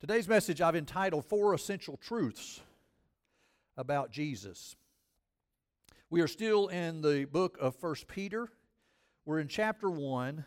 Today's 0.00 0.28
message 0.28 0.62
I've 0.62 0.76
entitled 0.76 1.26
Four 1.26 1.52
Essential 1.52 1.98
Truths 1.98 2.62
about 3.76 4.10
Jesus. 4.10 4.74
We 6.08 6.22
are 6.22 6.26
still 6.26 6.68
in 6.68 7.02
the 7.02 7.26
book 7.26 7.58
of 7.60 7.76
First 7.76 8.08
Peter. 8.08 8.48
We're 9.26 9.40
in 9.40 9.48
chapter 9.48 9.90
1. 9.90 10.42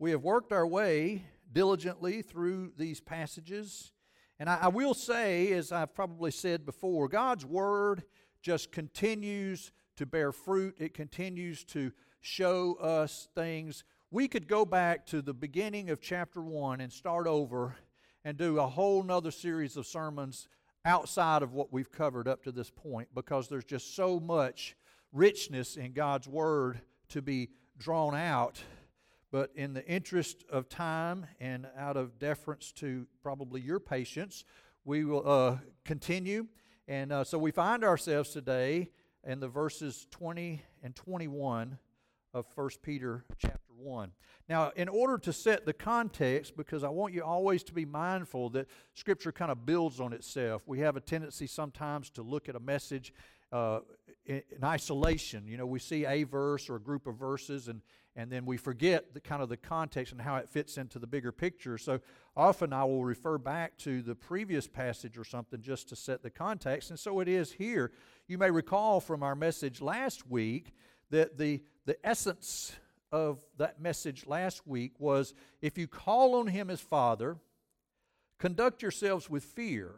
We 0.00 0.10
have 0.10 0.24
worked 0.24 0.50
our 0.50 0.66
way 0.66 1.26
diligently 1.52 2.22
through 2.22 2.72
these 2.76 3.00
passages. 3.00 3.92
And 4.40 4.50
I, 4.50 4.58
I 4.62 4.68
will 4.68 4.94
say, 4.94 5.52
as 5.52 5.70
I've 5.70 5.94
probably 5.94 6.32
said 6.32 6.66
before, 6.66 7.06
God's 7.06 7.46
Word 7.46 8.02
just 8.42 8.72
continues 8.72 9.70
to 9.94 10.06
bear 10.06 10.32
fruit, 10.32 10.74
it 10.80 10.92
continues 10.92 11.62
to 11.66 11.92
show 12.20 12.74
us 12.80 13.28
things. 13.32 13.84
We 14.10 14.26
could 14.26 14.48
go 14.48 14.64
back 14.64 15.06
to 15.06 15.22
the 15.22 15.34
beginning 15.34 15.88
of 15.88 16.00
chapter 16.00 16.40
1 16.40 16.80
and 16.80 16.92
start 16.92 17.28
over 17.28 17.76
and 18.26 18.36
do 18.36 18.58
a 18.58 18.66
whole 18.66 19.04
nother 19.04 19.30
series 19.30 19.76
of 19.76 19.86
sermons 19.86 20.48
outside 20.84 21.44
of 21.44 21.52
what 21.52 21.72
we've 21.72 21.92
covered 21.92 22.26
up 22.26 22.42
to 22.42 22.50
this 22.50 22.70
point 22.70 23.06
because 23.14 23.48
there's 23.48 23.64
just 23.64 23.94
so 23.94 24.18
much 24.18 24.74
richness 25.12 25.76
in 25.76 25.92
God's 25.92 26.26
Word 26.26 26.80
to 27.10 27.22
be 27.22 27.50
drawn 27.78 28.16
out. 28.16 28.60
But 29.30 29.52
in 29.54 29.74
the 29.74 29.86
interest 29.86 30.42
of 30.50 30.68
time 30.68 31.26
and 31.38 31.68
out 31.78 31.96
of 31.96 32.18
deference 32.18 32.72
to 32.72 33.06
probably 33.22 33.60
your 33.60 33.78
patience, 33.78 34.42
we 34.84 35.04
will 35.04 35.22
uh, 35.24 35.58
continue. 35.84 36.48
And 36.88 37.12
uh, 37.12 37.22
so 37.22 37.38
we 37.38 37.52
find 37.52 37.84
ourselves 37.84 38.30
today 38.30 38.90
in 39.24 39.38
the 39.38 39.48
verses 39.48 40.08
20 40.10 40.64
and 40.82 40.96
21 40.96 41.78
of 42.34 42.44
1 42.56 42.70
Peter 42.82 43.24
chapter 43.38 43.55
1. 43.78 44.12
Now, 44.48 44.70
in 44.76 44.88
order 44.88 45.18
to 45.18 45.32
set 45.32 45.66
the 45.66 45.72
context, 45.72 46.56
because 46.56 46.84
I 46.84 46.88
want 46.88 47.12
you 47.12 47.22
always 47.22 47.64
to 47.64 47.74
be 47.74 47.84
mindful 47.84 48.50
that 48.50 48.68
Scripture 48.94 49.32
kind 49.32 49.50
of 49.50 49.66
builds 49.66 50.00
on 50.00 50.12
itself, 50.12 50.62
we 50.66 50.80
have 50.80 50.96
a 50.96 51.00
tendency 51.00 51.46
sometimes 51.46 52.10
to 52.10 52.22
look 52.22 52.48
at 52.48 52.54
a 52.54 52.60
message 52.60 53.12
uh, 53.52 53.80
in, 54.24 54.42
in, 54.50 54.64
isolation. 54.64 55.46
You 55.46 55.56
know, 55.56 55.66
we 55.66 55.78
see 55.78 56.04
a 56.04 56.24
verse 56.24 56.68
or 56.68 56.76
a 56.76 56.80
group 56.80 57.06
of 57.06 57.16
verses, 57.16 57.68
and, 57.68 57.80
and 58.14 58.30
then 58.30 58.44
we 58.44 58.56
forget 58.56 59.14
the 59.14 59.20
kind 59.20 59.42
of 59.42 59.48
the 59.48 59.56
context 59.56 60.12
and 60.12 60.20
how 60.20 60.36
it 60.36 60.48
fits 60.48 60.78
into 60.78 60.98
the 60.98 61.06
bigger 61.06 61.32
picture. 61.32 61.78
So 61.78 62.00
often 62.36 62.72
I 62.72 62.84
will 62.84 63.04
refer 63.04 63.38
back 63.38 63.76
to 63.78 64.02
the 64.02 64.14
previous 64.14 64.66
passage 64.66 65.18
or 65.18 65.24
something 65.24 65.60
just 65.60 65.88
to 65.90 65.96
set 65.96 66.22
the 66.22 66.30
context, 66.30 66.90
and 66.90 66.98
so 66.98 67.20
it 67.20 67.28
is 67.28 67.52
here. 67.52 67.92
You 68.28 68.38
may 68.38 68.50
recall 68.50 69.00
from 69.00 69.22
our 69.22 69.34
message 69.34 69.80
last 69.80 70.28
week 70.28 70.72
that 71.10 71.38
the, 71.38 71.62
the 71.84 71.96
essence 72.04 72.72
of 73.12 73.44
that 73.56 73.80
message 73.80 74.26
last 74.26 74.66
week 74.66 74.98
was 74.98 75.34
if 75.62 75.78
you 75.78 75.86
call 75.86 76.34
on 76.36 76.48
him 76.48 76.70
as 76.70 76.80
Father, 76.80 77.36
conduct 78.38 78.82
yourselves 78.82 79.30
with 79.30 79.44
fear, 79.44 79.96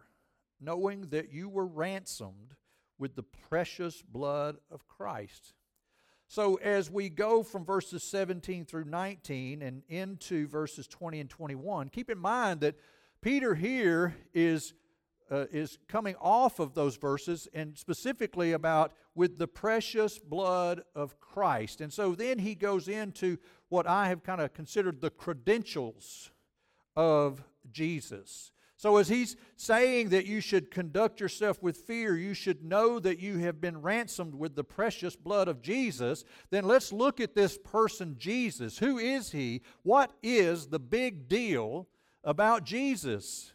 knowing 0.61 1.09
that 1.11 1.33
you 1.33 1.48
were 1.48 1.67
ransomed 1.67 2.55
with 2.98 3.15
the 3.15 3.23
precious 3.23 4.03
blood 4.03 4.59
of 4.70 4.87
Christ. 4.89 5.55
So, 6.31 6.56
as 6.56 6.91
we 6.91 7.09
go 7.09 7.42
from 7.42 7.65
verses 7.65 8.03
17 8.03 8.67
through 8.67 8.84
19 8.84 9.62
and 9.62 9.83
into 9.89 10.47
verses 10.47 10.87
20 10.87 11.20
and 11.20 11.31
21, 11.31 11.89
keep 11.89 12.11
in 12.11 12.19
mind 12.19 12.61
that 12.61 12.77
Peter 13.22 13.55
here 13.55 14.15
is 14.34 14.75
uh, 15.31 15.47
is 15.51 15.79
coming 15.89 16.15
off 16.21 16.59
of 16.59 16.75
those 16.75 16.97
verses 16.97 17.48
and 17.53 17.77
specifically 17.77 18.53
about 18.53 18.93
with 19.15 19.39
the 19.39 19.47
precious 19.47 20.19
blood 20.19 20.83
of 20.95 21.21
Christ. 21.21 21.81
And 21.81 21.93
so 21.93 22.15
then 22.15 22.39
he 22.39 22.55
goes 22.55 22.89
into 22.89 23.39
what 23.69 23.87
I 23.87 24.09
have 24.09 24.23
kind 24.23 24.41
of 24.41 24.55
considered 24.55 25.01
the 25.01 25.11
credentials 25.11 26.31
of 26.97 27.43
Jesus. 27.71 28.53
So, 28.79 28.97
as 28.99 29.09
he's 29.09 29.37
saying 29.56 30.11
that 30.11 30.27
you 30.27 30.41
should 30.41 30.71
conduct 30.71 31.19
yourself 31.19 31.61
with 31.61 31.79
fear, 31.79 32.17
you 32.17 32.33
should 32.33 32.62
know 32.62 33.01
that 33.01 33.19
you 33.19 33.39
have 33.39 33.61
been 33.61 33.83
ransomed 33.83 34.37
with 34.37 34.55
the 34.55 34.62
precious 34.62 35.17
blood 35.17 35.49
of 35.49 35.61
Jesus, 35.61 36.25
then 36.50 36.65
let's 36.65 36.93
look 36.93 37.19
at 37.19 37.34
this 37.34 37.59
person, 37.59 38.15
Jesus. 38.19 38.78
Who 38.78 38.99
is 38.99 39.33
he? 39.33 39.62
What 39.83 40.12
is 40.22 40.69
the 40.69 40.78
big 40.78 41.28
deal 41.28 41.89
about 42.22 42.62
Jesus? 42.62 43.53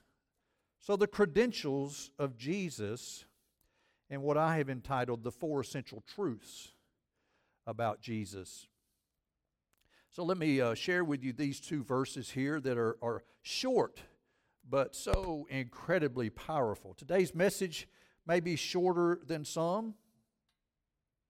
So, 0.83 0.97
the 0.97 1.07
credentials 1.07 2.11
of 2.19 2.35
Jesus 2.35 3.23
and 4.09 4.21
what 4.21 4.35
I 4.35 4.57
have 4.57 4.69
entitled 4.69 5.23
the 5.23 5.31
four 5.31 5.61
essential 5.61 6.03
truths 6.13 6.73
about 7.65 8.01
Jesus. 8.01 8.67
So, 10.11 10.25
let 10.25 10.37
me 10.37 10.59
uh, 10.59 10.73
share 10.73 11.05
with 11.05 11.23
you 11.23 11.31
these 11.31 11.61
two 11.61 11.85
verses 11.85 12.31
here 12.31 12.59
that 12.59 12.77
are, 12.77 12.97
are 13.01 13.23
short 13.43 14.01
but 14.69 14.93
so 14.93 15.47
incredibly 15.49 16.29
powerful. 16.29 16.93
Today's 16.93 17.33
message 17.33 17.87
may 18.27 18.41
be 18.41 18.57
shorter 18.57 19.21
than 19.25 19.45
some. 19.45 19.93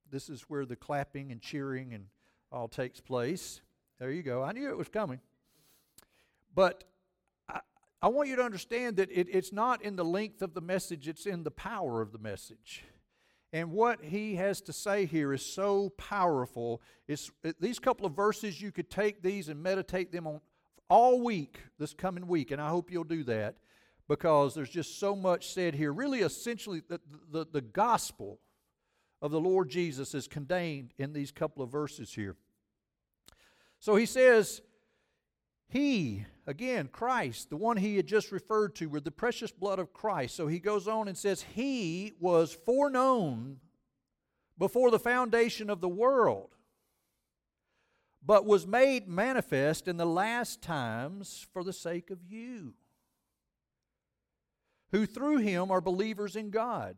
This 0.09 0.29
is 0.29 0.41
where 0.49 0.65
the 0.65 0.75
clapping 0.75 1.31
and 1.31 1.39
cheering 1.39 1.93
and 1.93 2.05
all 2.51 2.67
takes 2.67 2.99
place. 2.99 3.61
There 3.99 4.09
you 4.09 4.23
go. 4.23 4.41
I 4.41 4.51
knew 4.51 4.67
it 4.69 4.77
was 4.77 4.89
coming. 4.89 5.19
But 6.55 6.85
I 8.03 8.07
want 8.09 8.27
you 8.27 8.35
to 8.35 8.43
understand 8.43 8.97
that 8.97 9.09
it, 9.09 9.29
it's 9.31 9.53
not 9.53 9.81
in 9.81 9.95
the 9.95 10.03
length 10.03 10.41
of 10.41 10.53
the 10.53 10.59
message, 10.59 11.07
it's 11.07 11.25
in 11.25 11.43
the 11.43 11.51
power 11.51 12.01
of 12.01 12.11
the 12.11 12.17
message. 12.17 12.83
And 13.53 13.71
what 13.71 14.03
he 14.03 14.35
has 14.35 14.59
to 14.63 14.73
say 14.73 15.05
here 15.05 15.31
is 15.31 15.45
so 15.45 15.87
powerful. 15.91 16.81
It's, 17.07 17.31
it, 17.45 17.61
these 17.61 17.79
couple 17.79 18.05
of 18.05 18.13
verses, 18.13 18.61
you 18.61 18.73
could 18.73 18.89
take 18.89 19.21
these 19.21 19.47
and 19.47 19.63
meditate 19.63 20.11
them 20.11 20.27
on 20.27 20.41
all 20.89 21.21
week, 21.21 21.61
this 21.79 21.93
coming 21.93 22.27
week, 22.27 22.51
and 22.51 22.61
I 22.61 22.67
hope 22.67 22.91
you'll 22.91 23.05
do 23.05 23.23
that 23.23 23.55
because 24.09 24.53
there's 24.53 24.69
just 24.69 24.99
so 24.99 25.15
much 25.15 25.53
said 25.53 25.73
here. 25.73 25.93
Really, 25.93 26.19
essentially, 26.19 26.81
the, 26.89 26.99
the, 27.31 27.47
the 27.49 27.61
gospel 27.61 28.41
of 29.21 29.31
the 29.31 29.39
Lord 29.39 29.69
Jesus 29.69 30.13
is 30.13 30.27
contained 30.27 30.93
in 30.97 31.13
these 31.13 31.31
couple 31.31 31.63
of 31.63 31.71
verses 31.71 32.13
here. 32.13 32.35
So 33.79 33.95
he 33.95 34.05
says, 34.05 34.61
He 35.73 36.25
Again, 36.45 36.89
Christ, 36.91 37.49
the 37.49 37.55
one 37.55 37.77
he 37.77 37.95
had 37.95 38.05
just 38.05 38.31
referred 38.31 38.75
to, 38.75 38.87
with 38.87 39.05
the 39.05 39.11
precious 39.11 39.51
blood 39.51 39.79
of 39.79 39.93
Christ. 39.93 40.35
So 40.35 40.47
he 40.47 40.59
goes 40.59 40.89
on 40.89 41.07
and 41.07 41.17
says, 41.17 41.45
He 41.55 42.11
was 42.19 42.57
foreknown 42.65 43.59
before 44.57 44.91
the 44.91 44.99
foundation 44.99 45.69
of 45.69 45.79
the 45.79 45.87
world, 45.87 46.55
but 48.21 48.45
was 48.45 48.67
made 48.67 49.07
manifest 49.07 49.87
in 49.87 49.95
the 49.95 50.05
last 50.05 50.61
times 50.61 51.47
for 51.53 51.63
the 51.63 51.71
sake 51.71 52.09
of 52.11 52.19
you, 52.27 52.73
who 54.91 55.05
through 55.05 55.37
him 55.37 55.71
are 55.71 55.81
believers 55.81 56.35
in 56.35 56.49
God. 56.49 56.97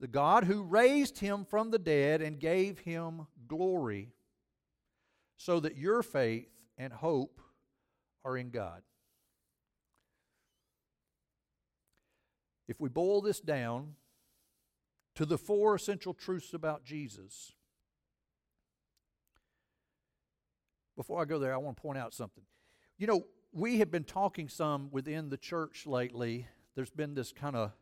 The 0.00 0.08
God 0.08 0.44
who 0.44 0.64
raised 0.64 1.20
him 1.20 1.44
from 1.44 1.70
the 1.70 1.78
dead 1.78 2.20
and 2.20 2.40
gave 2.40 2.80
him 2.80 3.28
glory, 3.46 4.10
so 5.36 5.60
that 5.60 5.76
your 5.76 6.02
faith 6.02 6.51
and 6.78 6.92
hope 6.92 7.40
are 8.24 8.36
in 8.36 8.50
God. 8.50 8.82
If 12.68 12.80
we 12.80 12.88
boil 12.88 13.20
this 13.20 13.40
down 13.40 13.94
to 15.14 15.26
the 15.26 15.36
four 15.36 15.74
essential 15.74 16.14
truths 16.14 16.54
about 16.54 16.84
Jesus, 16.84 17.52
before 20.96 21.20
I 21.20 21.24
go 21.24 21.38
there, 21.38 21.52
I 21.52 21.58
want 21.58 21.76
to 21.76 21.82
point 21.82 21.98
out 21.98 22.14
something. 22.14 22.44
You 22.98 23.06
know, 23.06 23.26
we 23.52 23.78
have 23.78 23.90
been 23.90 24.04
talking 24.04 24.48
some 24.48 24.88
within 24.90 25.28
the 25.28 25.36
church 25.36 25.86
lately. 25.86 26.46
There's 26.74 26.90
been 26.90 27.14
this 27.14 27.32
kind 27.32 27.56
of 27.56 27.72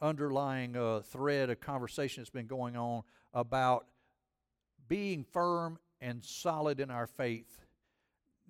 underlying 0.00 0.76
uh, 0.76 1.00
thread 1.00 1.50
of 1.50 1.60
conversation 1.60 2.22
that's 2.22 2.30
been 2.30 2.46
going 2.46 2.76
on 2.76 3.02
about 3.34 3.86
being 4.88 5.24
firm 5.24 5.78
and 6.00 6.24
solid 6.24 6.80
in 6.80 6.90
our 6.90 7.06
faith 7.06 7.61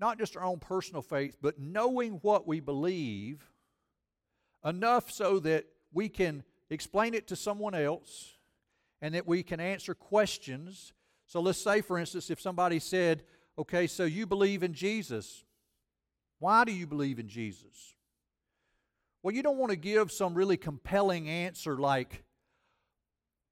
not 0.02 0.18
just 0.18 0.36
our 0.36 0.42
own 0.42 0.58
personal 0.58 1.00
faith, 1.00 1.36
but 1.40 1.60
knowing 1.60 2.14
what 2.22 2.44
we 2.44 2.58
believe 2.58 3.48
enough 4.64 5.08
so 5.12 5.38
that 5.38 5.64
we 5.92 6.08
can 6.08 6.42
explain 6.70 7.14
it 7.14 7.28
to 7.28 7.36
someone 7.36 7.72
else 7.72 8.36
and 9.00 9.14
that 9.14 9.28
we 9.28 9.44
can 9.44 9.60
answer 9.60 9.94
questions. 9.94 10.92
So 11.26 11.40
let's 11.40 11.62
say, 11.62 11.82
for 11.82 11.98
instance, 12.00 12.30
if 12.30 12.40
somebody 12.40 12.80
said, 12.80 13.22
Okay, 13.56 13.86
so 13.86 14.04
you 14.04 14.26
believe 14.26 14.64
in 14.64 14.74
Jesus. 14.74 15.44
Why 16.40 16.64
do 16.64 16.72
you 16.72 16.88
believe 16.88 17.20
in 17.20 17.28
Jesus? 17.28 17.94
Well, 19.22 19.32
you 19.32 19.44
don't 19.44 19.58
want 19.58 19.70
to 19.70 19.76
give 19.76 20.10
some 20.10 20.34
really 20.34 20.56
compelling 20.56 21.28
answer 21.28 21.76
like, 21.76 22.24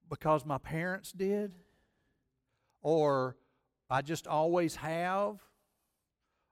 because 0.08 0.44
my 0.44 0.58
parents 0.58 1.12
did, 1.12 1.52
or 2.82 3.36
I 3.88 4.02
just 4.02 4.26
always 4.26 4.74
have, 4.76 5.38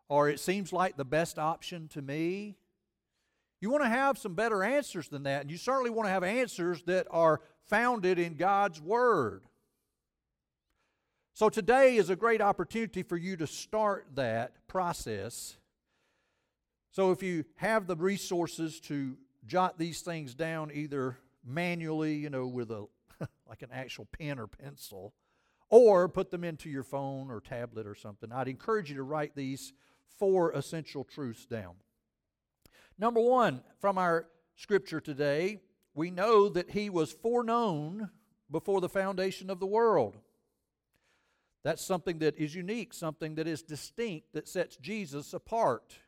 or 0.08 0.28
it 0.28 0.40
seems 0.40 0.72
like 0.72 0.96
the 0.96 1.04
best 1.04 1.38
option 1.38 1.88
to 1.88 2.02
me. 2.02 2.56
You 3.60 3.70
want 3.70 3.82
to 3.82 3.88
have 3.88 4.18
some 4.18 4.34
better 4.34 4.62
answers 4.62 5.08
than 5.08 5.24
that, 5.24 5.42
and 5.42 5.50
you 5.50 5.56
certainly 5.56 5.90
want 5.90 6.06
to 6.06 6.12
have 6.12 6.22
answers 6.22 6.82
that 6.84 7.06
are 7.10 7.40
founded 7.66 8.18
in 8.18 8.36
God's 8.36 8.80
Word. 8.80 9.42
So 11.34 11.48
today 11.48 11.96
is 11.96 12.10
a 12.10 12.16
great 12.16 12.40
opportunity 12.40 13.02
for 13.02 13.16
you 13.16 13.36
to 13.36 13.46
start 13.46 14.06
that 14.14 14.66
process. 14.66 15.56
So 16.90 17.12
if 17.12 17.22
you 17.22 17.44
have 17.56 17.86
the 17.86 17.96
resources 17.96 18.80
to 18.80 19.16
jot 19.46 19.78
these 19.78 20.00
things 20.00 20.34
down 20.34 20.70
either 20.72 21.16
manually, 21.44 22.14
you 22.14 22.30
know, 22.30 22.46
with 22.46 22.70
a 22.70 22.86
like 23.48 23.62
an 23.62 23.70
actual 23.72 24.06
pen 24.18 24.38
or 24.38 24.46
pencil, 24.46 25.14
or 25.70 26.08
put 26.08 26.30
them 26.30 26.44
into 26.44 26.70
your 26.70 26.82
phone 26.82 27.30
or 27.30 27.40
tablet 27.40 27.86
or 27.86 27.94
something, 27.94 28.32
I'd 28.32 28.48
encourage 28.48 28.90
you 28.90 28.96
to 28.96 29.02
write 29.02 29.34
these 29.34 29.72
four 30.18 30.52
essential 30.52 31.04
truths 31.04 31.46
down. 31.46 31.74
Number 32.98 33.20
one, 33.20 33.62
from 33.80 33.98
our 33.98 34.26
scripture 34.56 35.00
today, 35.00 35.60
we 35.94 36.10
know 36.10 36.48
that 36.48 36.70
he 36.70 36.90
was 36.90 37.12
foreknown 37.12 38.10
before 38.50 38.80
the 38.80 38.88
foundation 38.88 39.50
of 39.50 39.60
the 39.60 39.66
world. 39.66 40.16
That's 41.64 41.84
something 41.84 42.18
that 42.20 42.36
is 42.38 42.54
unique, 42.54 42.94
something 42.94 43.34
that 43.34 43.46
is 43.46 43.62
distinct, 43.62 44.32
that 44.32 44.48
sets 44.48 44.76
Jesus 44.76 45.34
apart. 45.34 45.98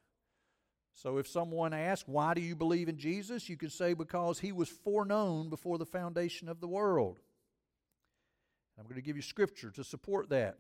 So 0.95 1.19
if 1.19 1.29
someone 1.29 1.73
asks, 1.73 2.09
Why 2.09 2.35
do 2.35 2.41
you 2.41 2.55
believe 2.55 2.89
in 2.89 2.99
Jesus? 2.99 3.49
you 3.49 3.57
could 3.57 3.73
say, 3.73 3.95
Because 3.95 4.41
he 4.41 4.53
was 4.53 4.69
foreknown 4.69 5.49
before 5.49 5.79
the 5.79 5.87
foundation 5.87 6.49
of 6.49 6.61
the 6.61 6.69
world. 6.69 7.19
I'm 8.79 8.85
going 8.85 8.97
to 8.97 9.03
give 9.03 9.17
you 9.17 9.23
scripture 9.23 9.71
to 9.73 9.85
support 9.85 10.31
that. 10.31 10.59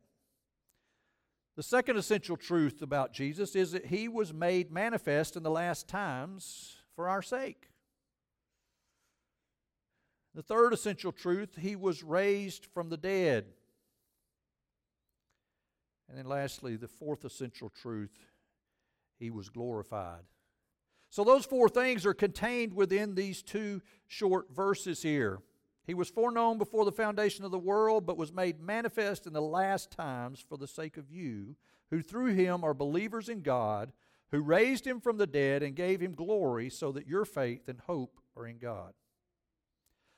The 1.56 1.62
second 1.62 1.96
essential 1.96 2.36
truth 2.36 2.80
about 2.80 3.12
Jesus 3.12 3.54
is 3.56 3.72
that 3.72 3.86
he 3.86 4.08
was 4.08 4.32
made 4.32 4.70
manifest 4.70 5.36
in 5.36 5.42
the 5.42 5.50
last 5.50 5.88
times 5.88 6.76
for 6.94 7.08
our 7.08 7.22
sake. 7.22 7.70
The 10.34 10.42
third 10.42 10.72
essential 10.72 11.12
truth, 11.12 11.56
he 11.60 11.74
was 11.74 12.02
raised 12.02 12.66
from 12.66 12.88
the 12.88 12.96
dead. 12.96 13.46
And 16.08 16.18
then 16.18 16.26
lastly, 16.26 16.76
the 16.76 16.88
fourth 16.88 17.24
essential 17.24 17.68
truth, 17.68 18.16
he 19.18 19.30
was 19.30 19.48
glorified. 19.48 20.22
So 21.10 21.24
those 21.24 21.44
four 21.44 21.68
things 21.68 22.06
are 22.06 22.14
contained 22.14 22.72
within 22.74 23.16
these 23.16 23.42
two 23.42 23.82
short 24.06 24.54
verses 24.54 25.02
here. 25.02 25.40
He 25.90 25.94
was 25.94 26.08
foreknown 26.08 26.56
before 26.56 26.84
the 26.84 26.92
foundation 26.92 27.44
of 27.44 27.50
the 27.50 27.58
world, 27.58 28.06
but 28.06 28.16
was 28.16 28.32
made 28.32 28.60
manifest 28.60 29.26
in 29.26 29.32
the 29.32 29.42
last 29.42 29.90
times 29.90 30.38
for 30.38 30.56
the 30.56 30.68
sake 30.68 30.96
of 30.96 31.10
you, 31.10 31.56
who 31.90 32.00
through 32.00 32.34
him 32.34 32.62
are 32.62 32.72
believers 32.72 33.28
in 33.28 33.42
God, 33.42 33.90
who 34.30 34.40
raised 34.40 34.86
him 34.86 35.00
from 35.00 35.16
the 35.16 35.26
dead 35.26 35.64
and 35.64 35.74
gave 35.74 36.00
him 36.00 36.12
glory, 36.12 36.70
so 36.70 36.92
that 36.92 37.08
your 37.08 37.24
faith 37.24 37.68
and 37.68 37.80
hope 37.80 38.20
are 38.36 38.46
in 38.46 38.58
God. 38.58 38.92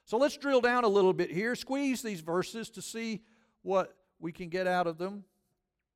So 0.05 0.19
let's 0.19 0.37
drill 0.37 0.61
down 0.61 0.85
a 0.85 0.89
little 0.89 1.15
bit 1.15 1.31
here, 1.31 1.55
squeeze 1.55 2.03
these 2.03 2.21
verses 2.21 2.69
to 2.69 2.83
see 2.83 3.23
what 3.63 3.97
we 4.19 4.31
can 4.31 4.51
get 4.51 4.67
out 4.67 4.87
of 4.87 4.99
them. 4.99 5.25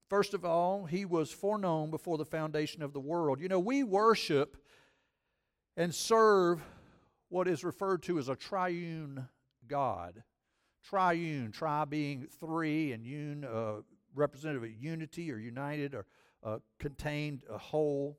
First 0.08 0.32
of 0.32 0.42
all, 0.42 0.86
he 0.86 1.04
was 1.04 1.30
foreknown 1.30 1.90
before 1.90 2.16
the 2.16 2.24
foundation 2.24 2.82
of 2.82 2.94
the 2.94 3.00
world. 3.00 3.42
You 3.42 3.48
know, 3.48 3.60
we 3.60 3.82
worship 3.82 4.56
and 5.76 5.94
serve 5.94 6.62
what 7.28 7.46
is 7.46 7.62
referred 7.62 8.02
to 8.04 8.18
as 8.18 8.30
a 8.30 8.36
triune 8.36 9.28
God. 9.68 10.22
Triune, 10.82 11.50
tri 11.52 11.84
being 11.84 12.26
three, 12.40 12.92
and 12.92 13.04
un, 13.04 13.44
uh, 13.44 13.82
representative 14.14 14.62
of 14.62 14.70
unity 14.70 15.30
or 15.32 15.38
united 15.38 15.94
or 15.94 16.06
uh, 16.44 16.58
contained 16.78 17.42
a 17.50 17.58
whole. 17.58 18.18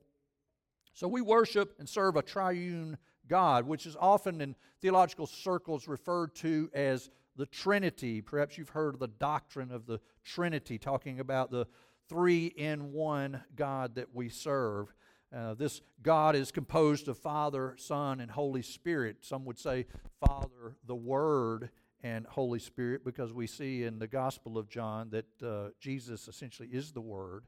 So 0.92 1.08
we 1.08 1.22
worship 1.22 1.74
and 1.78 1.88
serve 1.88 2.16
a 2.16 2.22
triune 2.22 2.98
God, 3.28 3.66
which 3.66 3.86
is 3.86 3.96
often 3.98 4.40
in 4.40 4.56
theological 4.80 5.26
circles 5.26 5.86
referred 5.86 6.34
to 6.36 6.70
as 6.74 7.10
the 7.36 7.46
Trinity. 7.46 8.20
Perhaps 8.20 8.58
you've 8.58 8.70
heard 8.70 8.94
of 8.94 9.00
the 9.00 9.08
doctrine 9.08 9.70
of 9.70 9.86
the 9.86 10.00
Trinity, 10.24 10.78
talking 10.78 11.20
about 11.20 11.50
the 11.50 11.66
three 12.08 12.46
in 12.46 12.92
one 12.92 13.42
God 13.54 13.94
that 13.94 14.14
we 14.14 14.28
serve. 14.28 14.92
Uh, 15.34 15.54
this 15.54 15.82
God 16.02 16.34
is 16.34 16.50
composed 16.50 17.08
of 17.08 17.18
Father, 17.18 17.74
Son, 17.76 18.20
and 18.20 18.30
Holy 18.30 18.62
Spirit. 18.62 19.18
Some 19.20 19.44
would 19.44 19.58
say 19.58 19.86
Father, 20.26 20.76
the 20.86 20.94
Word, 20.94 21.70
and 22.02 22.26
Holy 22.26 22.58
Spirit, 22.58 23.04
because 23.04 23.32
we 23.32 23.46
see 23.46 23.84
in 23.84 23.98
the 23.98 24.06
Gospel 24.06 24.56
of 24.56 24.68
John 24.68 25.10
that 25.10 25.42
uh, 25.42 25.70
Jesus 25.80 26.28
essentially 26.28 26.68
is 26.72 26.92
the 26.92 27.00
Word. 27.00 27.44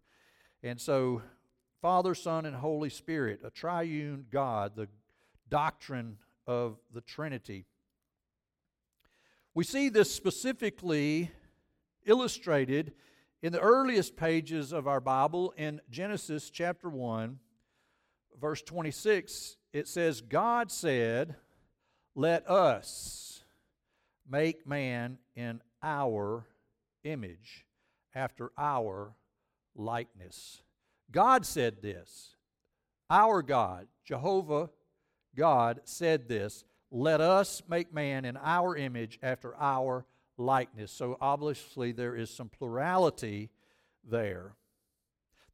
And 0.62 0.80
so, 0.80 1.22
Father, 1.80 2.14
Son, 2.14 2.44
and 2.44 2.56
Holy 2.56 2.90
Spirit, 2.90 3.40
a 3.44 3.50
triune 3.50 4.26
God, 4.30 4.72
the 4.76 4.88
doctrine 5.48 6.18
of 6.46 6.78
the 6.92 7.00
Trinity. 7.00 7.64
We 9.54 9.64
see 9.64 9.88
this 9.88 10.14
specifically 10.14 11.30
illustrated 12.04 12.92
in 13.42 13.52
the 13.52 13.60
earliest 13.60 14.16
pages 14.16 14.72
of 14.72 14.86
our 14.86 15.00
Bible 15.00 15.54
in 15.56 15.80
Genesis 15.90 16.50
chapter 16.50 16.88
1, 16.88 17.38
verse 18.40 18.62
26. 18.62 19.56
It 19.72 19.88
says, 19.88 20.20
God 20.20 20.70
said, 20.70 21.36
Let 22.14 22.48
us 22.48 23.42
make 24.28 24.66
man 24.66 25.18
in 25.34 25.60
our 25.82 26.46
image, 27.04 27.64
after 28.14 28.50
our 28.58 29.14
likeness. 29.74 30.60
God 31.10 31.46
said 31.46 31.80
this. 31.82 32.36
Our 33.08 33.42
God, 33.42 33.88
Jehovah 34.04 34.70
God 35.36 35.80
said 35.84 36.28
this 36.28 36.64
Let 36.90 37.20
us 37.20 37.62
make 37.68 37.92
man 37.92 38.24
in 38.24 38.36
our 38.36 38.76
image 38.76 39.18
after 39.22 39.56
our 39.56 40.06
likeness. 40.36 40.90
So 40.92 41.16
obviously, 41.20 41.92
there 41.92 42.16
is 42.16 42.30
some 42.30 42.48
plurality 42.48 43.50
there. 44.08 44.54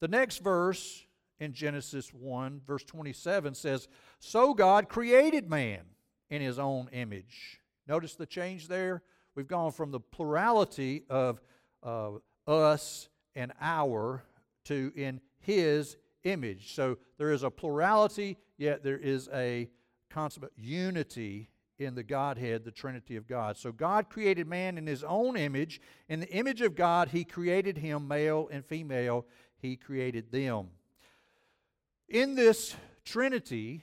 The 0.00 0.08
next 0.08 0.42
verse 0.42 1.05
in 1.38 1.52
Genesis 1.52 2.12
1, 2.12 2.62
verse 2.66 2.84
27 2.84 3.54
says, 3.54 3.88
So 4.18 4.54
God 4.54 4.88
created 4.88 5.50
man 5.50 5.82
in 6.30 6.40
his 6.40 6.58
own 6.58 6.88
image. 6.92 7.60
Notice 7.86 8.14
the 8.14 8.26
change 8.26 8.68
there? 8.68 9.02
We've 9.34 9.46
gone 9.46 9.72
from 9.72 9.90
the 9.90 10.00
plurality 10.00 11.04
of 11.10 11.40
uh, 11.82 12.12
us 12.46 13.08
and 13.34 13.52
our 13.60 14.24
to 14.64 14.92
in 14.96 15.20
his 15.38 15.96
image. 16.24 16.74
So 16.74 16.98
there 17.18 17.32
is 17.32 17.42
a 17.42 17.50
plurality, 17.50 18.38
yet 18.56 18.82
there 18.82 18.98
is 18.98 19.28
a 19.32 19.68
consummate 20.10 20.52
unity 20.56 21.50
in 21.78 21.94
the 21.94 22.02
Godhead, 22.02 22.64
the 22.64 22.70
Trinity 22.70 23.16
of 23.16 23.28
God. 23.28 23.56
So 23.56 23.70
God 23.70 24.08
created 24.08 24.46
man 24.46 24.78
in 24.78 24.86
his 24.86 25.04
own 25.04 25.36
image. 25.36 25.80
In 26.08 26.20
the 26.20 26.30
image 26.30 26.62
of 26.62 26.74
God, 26.74 27.08
he 27.08 27.22
created 27.24 27.76
him, 27.78 28.08
male 28.08 28.48
and 28.50 28.64
female, 28.64 29.26
he 29.58 29.76
created 29.76 30.32
them. 30.32 30.68
In 32.08 32.36
this 32.36 32.76
Trinity, 33.04 33.82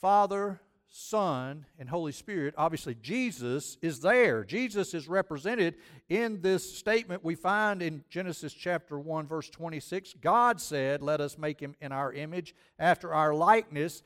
Father, 0.00 0.60
Son, 0.88 1.66
and 1.78 1.88
Holy 1.88 2.12
Spirit, 2.12 2.54
obviously 2.56 2.94
Jesus 2.94 3.76
is 3.82 4.00
there. 4.00 4.44
Jesus 4.44 4.94
is 4.94 5.08
represented 5.08 5.74
in 6.08 6.40
this 6.40 6.76
statement 6.76 7.24
we 7.24 7.34
find 7.34 7.82
in 7.82 8.04
Genesis 8.08 8.52
chapter 8.52 8.98
1, 8.98 9.26
verse 9.26 9.50
26. 9.50 10.14
God 10.20 10.60
said, 10.60 11.02
Let 11.02 11.20
us 11.20 11.36
make 11.36 11.58
him 11.58 11.74
in 11.80 11.90
our 11.90 12.12
image, 12.12 12.54
after 12.78 13.12
our 13.12 13.34
likeness. 13.34 14.02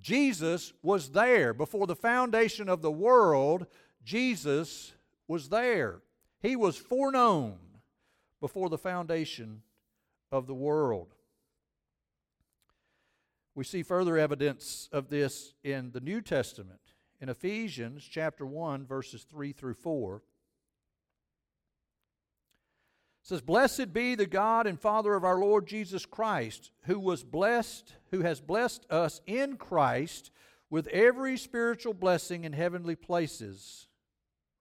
Jesus 0.00 0.72
was 0.82 1.10
there. 1.10 1.54
Before 1.54 1.86
the 1.86 1.96
foundation 1.96 2.68
of 2.68 2.82
the 2.82 2.90
world, 2.90 3.66
Jesus 4.04 4.92
was 5.28 5.48
there. 5.48 6.02
He 6.42 6.56
was 6.56 6.76
foreknown 6.76 7.56
before 8.40 8.68
the 8.68 8.76
foundation 8.76 9.62
of 10.32 10.46
the 10.46 10.54
world. 10.54 11.14
We 13.54 13.64
see 13.64 13.82
further 13.82 14.18
evidence 14.18 14.88
of 14.92 15.08
this 15.08 15.54
in 15.62 15.92
the 15.92 16.00
New 16.00 16.20
Testament. 16.20 16.80
In 17.20 17.28
Ephesians 17.28 18.06
chapter 18.08 18.44
1 18.44 18.86
verses 18.86 19.24
3 19.30 19.52
through 19.52 19.74
4, 19.74 20.22
says, 23.24 23.40
Blessed 23.40 23.92
be 23.92 24.14
the 24.14 24.26
God 24.26 24.66
and 24.66 24.78
Father 24.78 25.14
of 25.14 25.24
our 25.24 25.38
Lord 25.38 25.66
Jesus 25.66 26.04
Christ, 26.04 26.70
who 26.82 27.00
was 27.00 27.24
blessed, 27.24 27.94
who 28.10 28.20
has 28.20 28.40
blessed 28.40 28.86
us 28.90 29.22
in 29.26 29.56
Christ 29.56 30.30
with 30.68 30.86
every 30.88 31.38
spiritual 31.38 31.94
blessing 31.94 32.44
in 32.44 32.52
heavenly 32.52 32.96
places. 32.96 33.88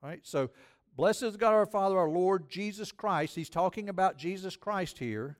Right? 0.02 0.22
So, 0.24 0.50
blessed 0.96 1.24
is 1.24 1.38
God 1.38 1.54
our 1.54 1.66
Father, 1.66 1.98
our 1.98 2.10
Lord 2.10 2.50
Jesus 2.50 2.92
Christ. 2.92 3.36
He's 3.36 3.50
talking 3.50 3.90
about 3.90 4.18
Jesus 4.18 4.56
Christ 4.56 4.98
here. 4.98 5.38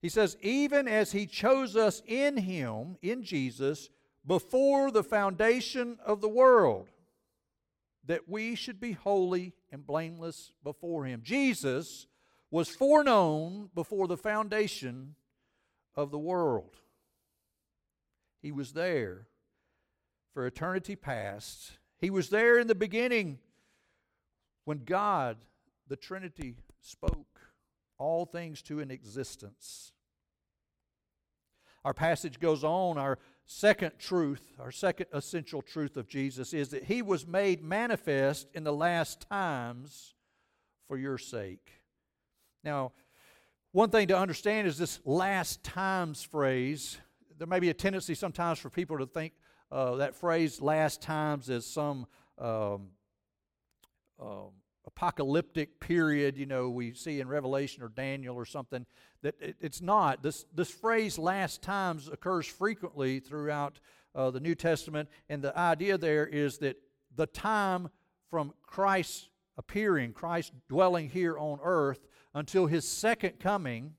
He 0.00 0.08
says, 0.08 0.36
even 0.40 0.86
as 0.86 1.12
he 1.12 1.26
chose 1.26 1.76
us 1.76 2.02
in 2.06 2.36
him, 2.36 2.96
in 3.02 3.22
Jesus, 3.22 3.90
before 4.26 4.90
the 4.90 5.02
foundation 5.02 5.98
of 6.04 6.20
the 6.20 6.28
world 6.28 6.88
that 8.08 8.28
we 8.28 8.54
should 8.54 8.80
be 8.80 8.92
holy 8.92 9.52
and 9.70 9.86
blameless 9.86 10.50
before 10.64 11.04
Him. 11.04 11.20
Jesus 11.22 12.06
was 12.50 12.68
foreknown 12.68 13.70
before 13.74 14.08
the 14.08 14.16
foundation 14.16 15.14
of 15.94 16.10
the 16.10 16.18
world. 16.18 16.74
He 18.40 18.50
was 18.50 18.72
there 18.72 19.26
for 20.32 20.46
eternity 20.46 20.96
past. 20.96 21.72
He 21.98 22.08
was 22.08 22.30
there 22.30 22.58
in 22.58 22.66
the 22.66 22.74
beginning 22.74 23.38
when 24.64 24.84
God, 24.84 25.36
the 25.86 25.96
Trinity, 25.96 26.54
spoke 26.80 27.26
all 27.98 28.24
things 28.24 28.62
to 28.62 28.80
an 28.80 28.90
existence. 28.90 29.92
Our 31.84 31.94
passage 31.94 32.40
goes 32.40 32.64
on, 32.64 32.98
our 32.98 33.18
second 33.46 33.92
truth, 33.98 34.52
our 34.58 34.70
second 34.70 35.06
essential 35.12 35.62
truth 35.62 35.96
of 35.96 36.08
Jesus 36.08 36.52
is 36.52 36.68
that 36.70 36.84
he 36.84 37.02
was 37.02 37.26
made 37.26 37.62
manifest 37.62 38.48
in 38.54 38.64
the 38.64 38.72
last 38.72 39.26
times 39.28 40.14
for 40.86 40.98
your 40.98 41.18
sake. 41.18 41.70
Now, 42.64 42.92
one 43.72 43.90
thing 43.90 44.08
to 44.08 44.18
understand 44.18 44.66
is 44.66 44.78
this 44.78 45.00
last 45.04 45.62
times 45.62 46.22
phrase. 46.22 46.98
There 47.38 47.46
may 47.46 47.60
be 47.60 47.70
a 47.70 47.74
tendency 47.74 48.14
sometimes 48.14 48.58
for 48.58 48.70
people 48.70 48.98
to 48.98 49.06
think 49.06 49.32
uh, 49.70 49.96
that 49.96 50.14
phrase 50.14 50.60
last 50.60 51.00
times 51.00 51.50
as 51.50 51.64
some 51.66 52.06
um, 52.38 52.88
um, 54.20 54.50
apocalyptic 54.98 55.78
period, 55.78 56.36
you 56.36 56.44
know, 56.44 56.68
we 56.68 56.92
see 56.92 57.20
in 57.20 57.28
Revelation 57.28 57.84
or 57.84 57.88
Daniel 57.88 58.34
or 58.34 58.44
something, 58.44 58.84
that 59.22 59.36
it, 59.40 59.54
it's 59.60 59.80
not. 59.80 60.24
This, 60.24 60.44
this 60.52 60.72
phrase 60.72 61.20
last 61.20 61.62
times 61.62 62.08
occurs 62.08 62.48
frequently 62.48 63.20
throughout 63.20 63.78
uh, 64.16 64.32
the 64.32 64.40
New 64.40 64.56
Testament, 64.56 65.08
and 65.28 65.40
the 65.40 65.56
idea 65.56 65.98
there 65.98 66.26
is 66.26 66.58
that 66.58 66.78
the 67.14 67.26
time 67.26 67.90
from 68.28 68.52
Christ's 68.66 69.28
appearing, 69.56 70.14
Christ 70.14 70.52
dwelling 70.68 71.08
here 71.10 71.38
on 71.38 71.60
earth, 71.62 72.08
until 72.34 72.66
his 72.66 72.86
second 72.86 73.38
coming, 73.38 73.94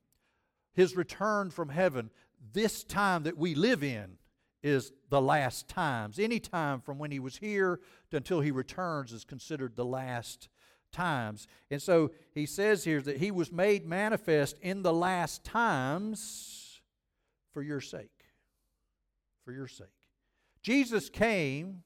his 0.73 0.97
return 0.97 1.49
from 1.49 1.69
heaven, 1.69 2.09
this 2.51 2.83
time 2.83 3.23
that 3.23 3.37
we 3.37 3.55
live 3.55 3.85
in 3.85 4.17
is 4.61 4.91
the 5.09 5.21
last 5.21 5.69
times. 5.69 6.19
Any 6.19 6.41
time 6.41 6.81
from 6.81 6.99
when 6.99 7.11
he 7.11 7.19
was 7.19 7.37
here 7.37 7.79
to 8.11 8.17
until 8.17 8.41
he 8.41 8.51
returns 8.51 9.13
is 9.13 9.23
considered 9.23 9.77
the 9.77 9.85
last 9.85 10.49
times. 10.91 11.47
And 11.69 11.81
so 11.81 12.11
he 12.33 12.45
says 12.45 12.83
here 12.83 13.01
that 13.01 13.17
he 13.17 13.31
was 13.31 13.51
made 13.51 13.85
manifest 13.85 14.57
in 14.61 14.81
the 14.83 14.93
last 14.93 15.43
times 15.43 16.81
for 17.53 17.61
your 17.61 17.81
sake. 17.81 18.25
For 19.45 19.51
your 19.51 19.67
sake. 19.67 19.87
Jesus 20.61 21.09
came 21.09 21.83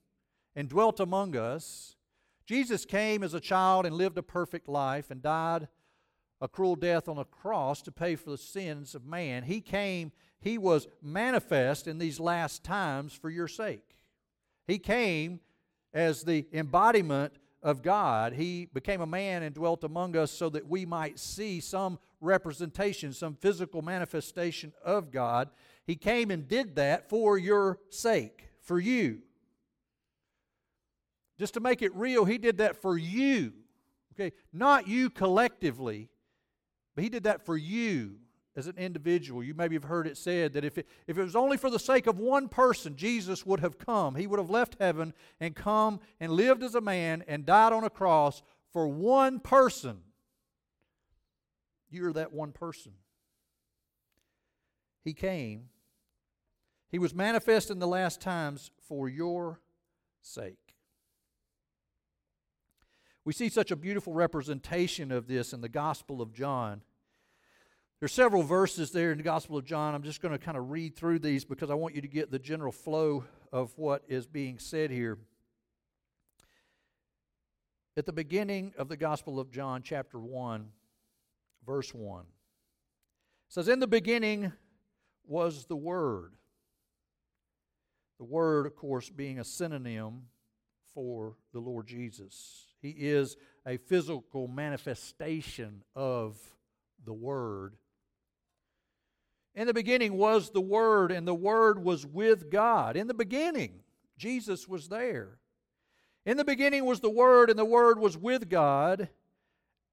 and 0.56 0.70
dwelt 0.70 1.00
among 1.00 1.36
us. 1.36 1.96
Jesus 2.46 2.86
came 2.86 3.24
as 3.24 3.34
a 3.34 3.40
child 3.40 3.86
and 3.86 3.96
lived 3.96 4.18
a 4.18 4.24
perfect 4.24 4.68
life 4.68 5.12
and 5.12 5.22
died 5.22 5.68
a 6.42 6.48
cruel 6.48 6.76
death 6.76 7.08
on 7.08 7.18
a 7.18 7.24
cross 7.24 7.82
to 7.82 7.92
pay 7.92 8.18
for 8.18 8.32
the 8.32 8.38
sins 8.38 8.96
of 8.96 9.06
man. 9.06 9.44
He 9.44 9.62
came, 9.62 10.12
he 10.42 10.58
was 10.58 10.90
manifest 11.02 11.88
in 11.88 12.00
these 12.00 12.20
last 12.20 12.66
times 12.66 13.14
for 13.14 13.30
your 13.30 13.48
sake. 13.48 13.98
He 14.68 14.78
came 14.78 15.40
as 15.94 16.24
the 16.24 16.46
embodiment 16.52 17.34
of 17.64 17.82
God. 17.82 18.34
He 18.34 18.66
became 18.66 19.02
a 19.02 19.08
man 19.08 19.42
and 19.42 19.56
dwelt 19.56 19.84
among 19.84 20.16
us 20.16 20.32
so 20.32 20.50
that 20.50 20.68
we 20.68 20.86
might 20.86 21.18
see 21.18 21.60
some 21.60 21.98
representation, 22.20 23.14
some 23.14 23.36
physical 23.36 23.82
manifestation 23.82 24.74
of 24.84 25.12
God. 25.12 25.50
He 25.88 25.96
came 25.96 26.30
and 26.30 26.48
did 26.48 26.76
that 26.76 27.10
for 27.10 27.38
your 27.38 27.80
sake, 27.90 28.50
for 28.62 28.80
you. 28.80 29.20
Just 31.40 31.56
to 31.56 31.60
make 31.60 31.82
it 31.82 31.96
real, 31.96 32.26
He 32.26 32.38
did 32.38 32.58
that 32.58 32.82
for 32.82 32.98
you. 32.98 33.54
Okay, 34.14 34.36
not 34.52 34.88
you 34.88 35.10
collectively, 35.10 36.10
but 36.96 37.04
He 37.04 37.10
did 37.10 37.24
that 37.24 37.46
for 37.46 37.58
you 37.58 38.18
as 38.56 38.68
an 38.68 38.78
individual. 38.78 39.44
You 39.44 39.54
maybe 39.54 39.76
have 39.76 39.86
heard 39.86 40.08
it 40.08 40.18
said 40.18 40.54
that 40.54 40.64
if 40.64 40.78
it, 40.78 40.88
if 41.08 41.18
it 41.18 41.24
was 41.24 41.36
only 41.36 41.58
for 41.58 41.70
the 41.70 41.80
sake 41.80 42.08
of 42.08 42.20
one 42.20 42.48
person, 42.48 42.96
Jesus 42.96 43.46
would 43.46 43.60
have 43.62 43.78
come. 43.78 44.16
He 44.16 44.28
would 44.28 44.40
have 44.40 44.50
left 44.50 44.78
heaven 44.80 45.14
and 45.40 45.56
come 45.56 46.00
and 46.20 46.32
lived 46.32 46.64
as 46.64 46.76
a 46.76 46.82
man 46.82 47.24
and 47.28 47.46
died 47.46 47.74
on 47.74 47.84
a 47.84 47.90
cross 47.90 48.42
for 48.72 48.88
one 48.88 49.40
person. 49.40 50.00
You're 51.90 52.14
that 52.14 52.34
one 52.34 52.52
person. 52.52 52.94
He 55.04 55.14
came. 55.14 55.70
He 56.90 57.00
was 57.00 57.14
manifest 57.14 57.72
in 57.72 57.80
the 57.80 57.88
last 57.88 58.22
times 58.22 58.72
for 58.88 59.10
your 59.10 59.60
sake. 60.22 60.58
We 63.26 63.34
see 63.34 63.50
such 63.50 63.72
a 63.72 63.76
beautiful 63.76 64.14
representation 64.14 65.12
of 65.12 65.28
this 65.28 65.54
in 65.54 65.62
the 65.62 65.70
Gospel 65.70 66.22
of 66.22 66.34
John. 66.34 66.82
There's 68.04 68.12
several 68.12 68.44
verses 68.44 68.92
there 68.92 69.14
in 69.14 69.18
the 69.18 69.24
Gospel 69.24 69.58
of 69.58 69.64
John. 69.64 69.96
I'm 69.96 70.04
just 70.04 70.22
going 70.22 70.34
to 70.34 70.38
kind 70.38 70.58
of 70.58 70.72
read 70.72 70.94
through 70.98 71.20
these 71.20 71.46
because 71.46 71.70
I 71.70 71.74
want 71.74 71.96
you 71.96 72.02
to 72.02 72.08
get 72.10 72.32
the 72.32 72.38
general 72.38 72.74
flow 72.74 73.24
of 73.54 73.72
what 73.78 74.04
is 74.10 74.28
being 74.28 74.60
said 74.60 74.92
here. 74.92 75.18
At 77.96 78.06
the 78.06 78.12
beginning 78.12 78.74
of 78.78 78.90
the 78.90 78.98
Gospel 78.98 79.40
of 79.40 79.52
John, 79.52 79.84
chapter 79.84 80.20
1, 80.20 80.68
verse 81.66 81.94
1, 81.94 82.26
says, 83.48 83.70
In 83.70 83.80
the 83.80 83.88
beginning 83.88 84.52
was 85.26 85.64
the 85.68 85.78
Word. 85.78 86.34
The 88.18 88.26
Word, 88.26 88.66
of 88.66 88.76
course, 88.76 89.10
being 89.10 89.40
a 89.40 89.46
synonym 89.46 90.24
for 90.94 91.38
the 91.54 91.62
Lord 91.62 91.88
Jesus. 91.88 92.66
He 92.82 92.90
is 92.90 93.38
a 93.66 93.78
physical 93.78 94.50
manifestation 94.50 95.84
of 95.96 96.38
the 97.06 97.14
Word 97.14 97.78
in 99.56 99.68
the 99.68 99.74
beginning 99.74 100.18
was 100.18 100.50
the 100.50 100.62
Word, 100.62 101.12
and 101.12 101.28
the 101.28 101.36
Word 101.36 101.84
was 101.84 102.06
with 102.06 102.50
God. 102.50 102.96
In 102.98 103.08
the 103.08 103.14
beginning, 103.14 103.82
Jesus 104.18 104.68
was 104.68 104.90
there. 104.90 105.38
In 106.26 106.38
the 106.38 106.46
beginning 106.46 106.86
was 106.86 107.02
the 107.02 107.10
Word, 107.10 107.50
and 107.50 107.60
the 107.60 107.66
Word 107.66 108.00
was 108.00 108.18
with 108.18 108.50
God, 108.50 109.10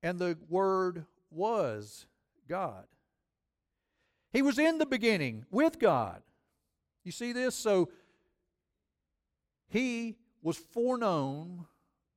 and 0.03 0.19
the 0.19 0.39
Word 0.49 1.05
was 1.31 2.07
God. 2.49 2.85
He 4.33 4.43
was 4.43 4.59
in 4.59 4.79
the 4.79 4.87
beginning 4.87 5.45
with 5.51 5.79
God. 5.79 6.23
You 7.05 7.13
see 7.13 7.33
this? 7.33 7.55
So 7.55 7.91
he 9.69 10.17
was 10.43 10.57
foreknown 10.57 11.67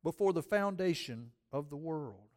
before 0.03 0.33
the 0.33 0.43
foundation 0.43 1.31
of 1.51 1.69
the 1.69 1.77
world. 1.77 2.32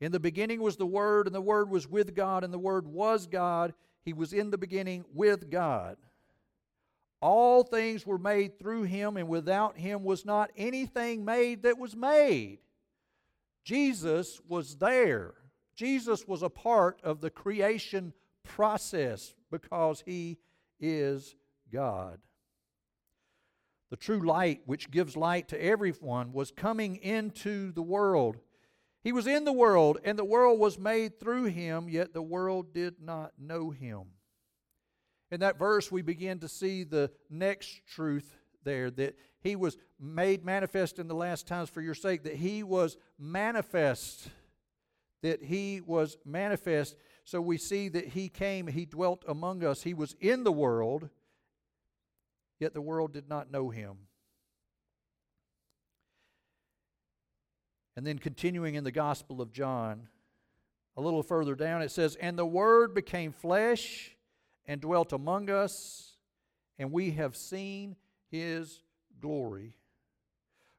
In 0.00 0.12
the 0.12 0.20
beginning 0.20 0.60
was 0.62 0.76
the 0.76 0.86
Word, 0.86 1.26
and 1.26 1.34
the 1.34 1.40
Word 1.40 1.68
was 1.68 1.86
with 1.86 2.14
God, 2.14 2.42
and 2.42 2.52
the 2.52 2.58
Word 2.58 2.86
was 2.86 3.26
God. 3.26 3.74
He 4.02 4.12
was 4.12 4.32
in 4.32 4.50
the 4.50 4.58
beginning 4.58 5.04
with 5.12 5.50
God. 5.50 5.96
All 7.20 7.62
things 7.62 8.06
were 8.06 8.18
made 8.18 8.58
through 8.58 8.84
him, 8.84 9.18
and 9.18 9.28
without 9.28 9.76
him 9.76 10.04
was 10.04 10.24
not 10.24 10.50
anything 10.56 11.24
made 11.24 11.64
that 11.64 11.78
was 11.78 11.94
made. 11.94 12.60
Jesus 13.62 14.40
was 14.48 14.76
there. 14.76 15.34
Jesus 15.76 16.26
was 16.26 16.42
a 16.42 16.48
part 16.48 16.98
of 17.02 17.20
the 17.20 17.28
creation 17.28 18.14
process 18.42 19.34
because 19.50 20.02
he 20.06 20.38
is 20.78 21.34
God. 21.70 22.18
The 23.90 23.96
true 23.96 24.24
light, 24.26 24.62
which 24.64 24.90
gives 24.90 25.16
light 25.16 25.48
to 25.48 25.62
everyone, 25.62 26.32
was 26.32 26.50
coming 26.50 26.96
into 26.96 27.72
the 27.72 27.82
world. 27.82 28.38
He 29.02 29.12
was 29.12 29.26
in 29.26 29.44
the 29.44 29.52
world, 29.52 29.98
and 30.04 30.18
the 30.18 30.24
world 30.24 30.60
was 30.60 30.78
made 30.78 31.18
through 31.18 31.44
him, 31.44 31.88
yet 31.88 32.12
the 32.12 32.22
world 32.22 32.74
did 32.74 33.00
not 33.00 33.32
know 33.38 33.70
him. 33.70 34.02
In 35.30 35.40
that 35.40 35.58
verse, 35.58 35.90
we 35.90 36.02
begin 36.02 36.40
to 36.40 36.48
see 36.48 36.84
the 36.84 37.10
next 37.30 37.86
truth 37.86 38.36
there 38.62 38.90
that 38.90 39.16
he 39.40 39.56
was 39.56 39.78
made 39.98 40.44
manifest 40.44 40.98
in 40.98 41.08
the 41.08 41.14
last 41.14 41.46
times 41.46 41.70
for 41.70 41.80
your 41.80 41.94
sake, 41.94 42.24
that 42.24 42.36
he 42.36 42.62
was 42.62 42.98
manifest. 43.18 44.28
That 45.22 45.42
he 45.42 45.80
was 45.80 46.18
manifest. 46.24 46.96
So 47.24 47.40
we 47.40 47.56
see 47.56 47.88
that 47.88 48.08
he 48.08 48.28
came, 48.28 48.66
he 48.66 48.84
dwelt 48.84 49.24
among 49.26 49.64
us, 49.64 49.82
he 49.82 49.94
was 49.94 50.14
in 50.20 50.44
the 50.44 50.52
world, 50.52 51.08
yet 52.58 52.74
the 52.74 52.80
world 52.82 53.12
did 53.12 53.28
not 53.28 53.50
know 53.50 53.70
him. 53.70 53.96
And 58.00 58.06
then 58.06 58.18
continuing 58.18 58.76
in 58.76 58.84
the 58.84 58.90
Gospel 58.90 59.42
of 59.42 59.52
John, 59.52 60.08
a 60.96 61.02
little 61.02 61.22
further 61.22 61.54
down, 61.54 61.82
it 61.82 61.90
says, 61.90 62.16
And 62.16 62.38
the 62.38 62.46
Word 62.46 62.94
became 62.94 63.30
flesh 63.30 64.16
and 64.64 64.80
dwelt 64.80 65.12
among 65.12 65.50
us, 65.50 66.14
and 66.78 66.92
we 66.92 67.10
have 67.10 67.36
seen 67.36 67.96
his 68.30 68.80
glory. 69.20 69.76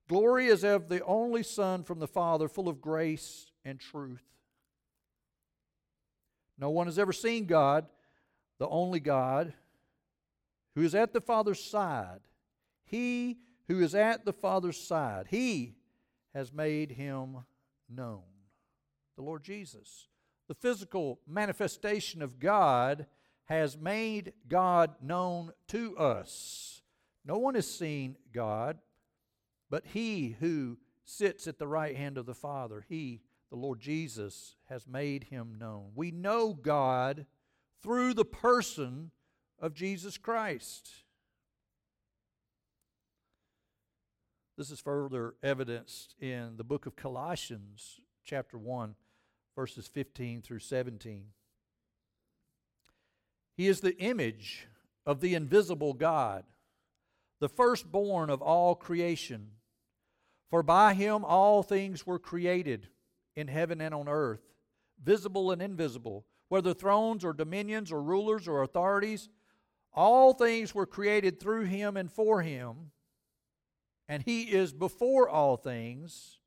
Glory 0.08 0.48
is 0.48 0.63
of 0.63 0.90
the 0.90 1.06
only 1.06 1.44
Son 1.44 1.84
from 1.84 2.00
the 2.00 2.08
Father, 2.08 2.48
full 2.48 2.68
of 2.68 2.82
grace 2.82 3.51
and 3.63 3.80
truth. 3.80 4.25
No 6.58 6.72
one 6.72 6.88
has 6.88 6.98
ever 6.98 7.13
seen 7.13 7.46
God, 7.46 7.86
the 8.58 8.68
only 8.68 9.00
God, 9.00 9.54
who 10.74 10.82
is 10.82 10.96
at 10.96 11.13
the 11.13 11.22
Father's 11.22 11.63
side. 11.63 12.22
He 12.84 13.38
who 13.68 13.80
is 13.80 13.94
at 13.94 14.25
the 14.25 14.34
Father's 14.34 14.80
side, 14.80 15.28
he 15.30 15.75
has 16.33 16.51
made 16.53 16.91
him 16.91 17.38
known. 17.89 18.23
The 19.15 19.23
Lord 19.23 19.43
Jesus. 19.43 20.07
The 20.47 20.55
physical 20.55 21.19
manifestation 21.27 22.21
of 22.21 22.39
God 22.39 23.05
has 23.45 23.77
made 23.77 24.33
God 24.47 24.95
known 25.01 25.51
to 25.67 25.97
us. 25.97 26.81
No 27.25 27.38
one 27.38 27.55
has 27.55 27.69
seen 27.69 28.17
God, 28.33 28.79
but 29.69 29.85
he 29.85 30.35
who 30.39 30.77
sits 31.05 31.47
at 31.47 31.59
the 31.59 31.67
right 31.67 31.95
hand 31.95 32.17
of 32.17 32.25
the 32.25 32.33
Father, 32.33 32.85
he, 32.88 33.21
the 33.50 33.57
Lord 33.57 33.79
Jesus, 33.79 34.55
has 34.69 34.88
made 34.88 35.25
him 35.25 35.55
known. 35.59 35.91
We 35.95 36.11
know 36.11 36.53
God 36.53 37.25
through 37.81 38.13
the 38.13 38.25
person 38.25 39.11
of 39.59 39.73
Jesus 39.73 40.17
Christ. 40.17 40.89
This 44.62 44.70
is 44.70 44.80
further 44.80 45.34
evidenced 45.41 46.13
in 46.20 46.56
the 46.56 46.63
book 46.63 46.86
of 46.86 46.96
Colossians, 46.96 48.00
chapter 48.24 48.60
1, 48.60 48.94
verses 49.56 49.88
15 49.88 50.44
through 50.44 50.60
17. 50.60 51.24
He 53.58 53.68
is 53.68 53.82
the 53.82 53.98
image 53.98 54.68
of 55.03 55.20
the 55.20 55.34
invisible 55.34 55.94
God, 55.94 56.44
the 57.39 57.50
firstborn 57.50 58.30
of 58.30 58.44
all 58.44 58.75
creation. 58.75 59.48
For 60.51 60.62
by 60.62 60.94
him 60.94 61.25
all 61.25 61.63
things 61.63 62.06
were 62.06 62.20
created 62.20 62.88
in 63.36 63.48
heaven 63.48 63.82
and 63.82 63.96
on 63.96 64.08
earth, 64.08 64.44
visible 65.03 65.50
and 65.50 65.60
invisible, 65.60 66.27
whether 66.50 66.75
thrones 66.75 67.25
or 67.25 67.34
dominions 67.34 67.91
or 67.91 68.00
rulers 68.00 68.48
or 68.48 68.62
authorities. 68.62 69.27
All 69.91 70.34
things 70.34 70.75
were 70.75 70.86
created 70.86 71.39
through 71.39 71.63
him 71.63 71.98
and 71.98 72.12
for 72.12 72.44
him, 72.44 72.91
and 74.12 74.22
he 74.24 74.41
is 74.41 74.74
before 74.74 75.30
all 75.30 75.56
things, 75.56 76.39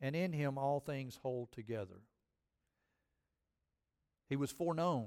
and 0.00 0.16
in 0.16 0.32
him 0.32 0.58
all 0.58 0.80
things 0.80 1.16
hold 1.22 1.52
together. 1.52 2.00
He 4.28 4.34
was 4.34 4.50
foreknown 4.50 5.06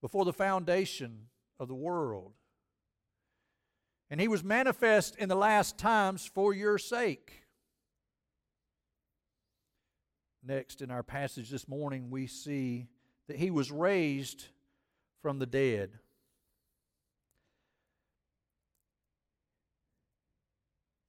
before 0.00 0.24
the 0.24 0.32
foundation 0.32 1.22
of 1.58 1.66
the 1.66 1.74
world. 1.74 2.34
And 4.08 4.20
he 4.20 4.28
was 4.28 4.44
manifest 4.44 5.16
in 5.16 5.28
the 5.28 5.34
last 5.34 5.78
times 5.78 6.30
for 6.32 6.54
your 6.54 6.78
sake. 6.78 7.42
Next, 10.44 10.80
in 10.80 10.92
our 10.92 11.02
passage 11.02 11.50
this 11.50 11.66
morning, 11.66 12.08
we 12.08 12.28
see 12.28 12.86
that 13.26 13.36
he 13.36 13.50
was 13.50 13.72
raised 13.72 14.44
from 15.22 15.40
the 15.40 15.46
dead. 15.46 15.98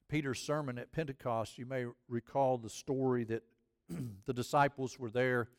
Peter's 0.10 0.40
sermon 0.40 0.78
at 0.78 0.92
Pentecost, 0.92 1.58
you 1.58 1.66
may 1.66 1.86
recall 2.08 2.58
the 2.58 2.70
story 2.70 3.24
that 3.26 3.44
the 4.26 4.34
disciples 4.34 4.98
were 4.98 5.10
there, 5.10 5.50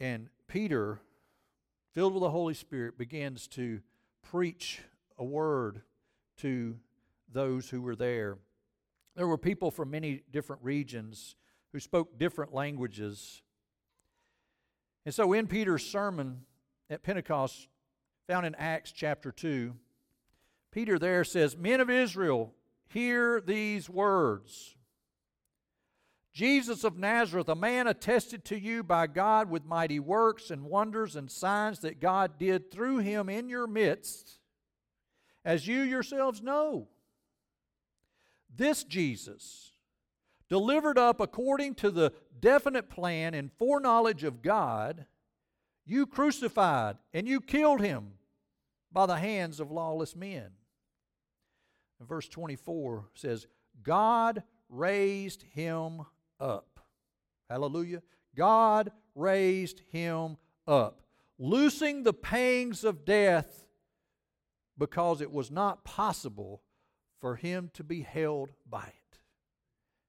and 0.00 0.28
Peter 0.46 1.00
filled 1.98 2.14
with 2.14 2.22
the 2.22 2.30
Holy 2.30 2.54
Spirit, 2.54 2.96
begins 2.96 3.48
to 3.48 3.80
preach 4.22 4.80
a 5.18 5.24
word 5.24 5.82
to 6.36 6.76
those 7.32 7.68
who 7.70 7.82
were 7.82 7.96
there. 7.96 8.38
There 9.16 9.26
were 9.26 9.38
people 9.38 9.70
from 9.70 9.90
many 9.90 10.22
different 10.30 10.62
regions 10.62 11.34
who 11.72 11.80
spoke 11.80 12.18
different 12.18 12.54
languages. 12.54 13.42
And 15.04 15.12
so 15.12 15.32
in 15.32 15.48
Peter's 15.48 15.84
sermon 15.84 16.42
at 16.88 17.02
Pentecost, 17.02 17.68
found 18.28 18.46
in 18.46 18.54
Acts 18.54 18.92
chapter 18.92 19.32
2, 19.32 19.74
Peter 20.70 20.98
there 20.98 21.24
says, 21.24 21.56
Men 21.56 21.80
of 21.80 21.90
Israel, 21.90 22.52
hear 22.88 23.40
these 23.40 23.88
words. 23.88 24.76
Jesus 26.32 26.84
of 26.84 26.96
Nazareth, 26.96 27.48
a 27.48 27.56
man 27.56 27.88
attested 27.88 28.44
to 28.44 28.58
you 28.58 28.82
by 28.84 29.06
God 29.08 29.50
with 29.50 29.64
mighty 29.64 29.98
works 29.98 30.50
and 30.50 30.64
wonders 30.64 31.16
and 31.16 31.30
signs 31.30 31.80
that 31.80 32.00
God 32.00 32.38
did 32.38 32.70
through 32.70 32.98
him 32.98 33.28
in 33.28 33.48
your 33.48 33.66
midst, 33.66 34.38
as 35.44 35.66
you 35.66 35.80
yourselves 35.80 36.40
know. 36.40 36.88
This 38.54 38.84
Jesus, 38.84 39.72
delivered 40.48 40.96
up 40.96 41.20
according 41.20 41.74
to 41.76 41.90
the 41.90 42.12
definite 42.38 42.88
plan 42.88 43.34
and 43.34 43.50
foreknowledge 43.58 44.22
of 44.22 44.42
God, 44.42 45.06
you 45.84 46.06
crucified 46.06 46.98
and 47.12 47.26
you 47.26 47.40
killed 47.40 47.80
him 47.80 48.12
by 48.92 49.06
the 49.06 49.16
hands 49.16 49.58
of 49.58 49.70
lawless 49.70 50.14
men. 50.14 50.50
Verse 52.00 52.28
24 52.28 53.06
says, 53.14 53.46
God 53.82 54.42
raised 54.68 55.42
him 55.54 56.02
up. 56.38 56.80
Hallelujah. 57.48 58.02
God 58.36 58.92
raised 59.14 59.82
him 59.90 60.36
up, 60.66 61.02
loosing 61.38 62.02
the 62.02 62.12
pangs 62.12 62.84
of 62.84 63.04
death 63.04 63.64
because 64.76 65.20
it 65.20 65.32
was 65.32 65.50
not 65.50 65.84
possible 65.84 66.62
for 67.20 67.34
him 67.34 67.70
to 67.74 67.82
be 67.82 68.02
held 68.02 68.50
by 68.68 68.84
it. 68.84 69.18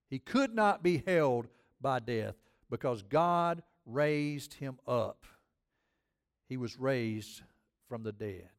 He 0.10 0.20
could 0.20 0.54
not 0.54 0.84
be 0.84 1.04
held 1.06 1.48
by 1.82 2.00
death 2.00 2.36
because 2.70 3.02
God 3.02 3.64
raised 3.86 4.56
him 4.56 4.78
up. 4.88 5.26
He 6.48 6.58
was 6.58 6.80
raised 6.80 7.42
from 7.88 8.04
the 8.04 8.12
dead. 8.12 8.50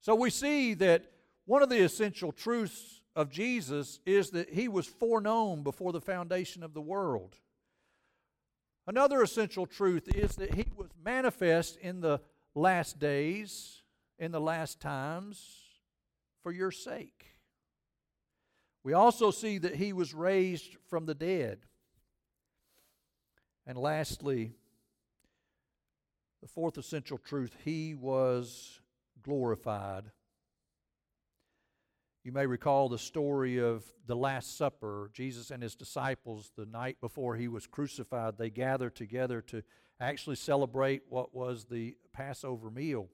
So 0.00 0.14
we 0.14 0.30
see 0.30 0.74
that 0.74 1.10
one 1.44 1.62
of 1.62 1.68
the 1.68 1.82
essential 1.82 2.32
truths 2.32 3.00
of 3.14 3.30
Jesus 3.30 4.00
is 4.06 4.30
that 4.30 4.50
he 4.50 4.68
was 4.68 4.86
foreknown 4.86 5.62
before 5.62 5.92
the 5.92 6.00
foundation 6.00 6.62
of 6.62 6.74
the 6.74 6.80
world. 6.80 7.36
Another 8.86 9.22
essential 9.22 9.66
truth 9.66 10.08
is 10.08 10.36
that 10.36 10.54
he 10.54 10.66
was 10.76 10.88
manifest 11.04 11.76
in 11.76 12.00
the 12.00 12.20
last 12.54 12.98
days, 12.98 13.82
in 14.18 14.32
the 14.32 14.40
last 14.40 14.80
times, 14.80 15.60
for 16.42 16.52
your 16.52 16.70
sake. 16.70 17.26
We 18.84 18.92
also 18.92 19.30
see 19.30 19.58
that 19.58 19.76
he 19.76 19.92
was 19.92 20.12
raised 20.14 20.76
from 20.88 21.06
the 21.06 21.14
dead. 21.14 21.60
And 23.66 23.78
lastly, 23.78 24.52
the 26.40 26.48
fourth 26.48 26.78
essential 26.78 27.18
truth, 27.18 27.56
he 27.64 27.94
was 27.94 28.80
glorified 29.22 30.10
you 32.24 32.30
may 32.30 32.46
recall 32.46 32.88
the 32.88 32.98
story 32.98 33.58
of 33.58 33.84
the 34.06 34.14
Last 34.14 34.56
Supper. 34.56 35.10
Jesus 35.12 35.50
and 35.50 35.60
his 35.60 35.74
disciples, 35.74 36.52
the 36.56 36.66
night 36.66 36.98
before 37.00 37.34
he 37.34 37.48
was 37.48 37.66
crucified, 37.66 38.38
they 38.38 38.48
gathered 38.48 38.94
together 38.94 39.40
to 39.42 39.64
actually 40.00 40.36
celebrate 40.36 41.02
what 41.08 41.34
was 41.34 41.64
the 41.64 41.96
Passover 42.12 42.70
meal. 42.70 43.08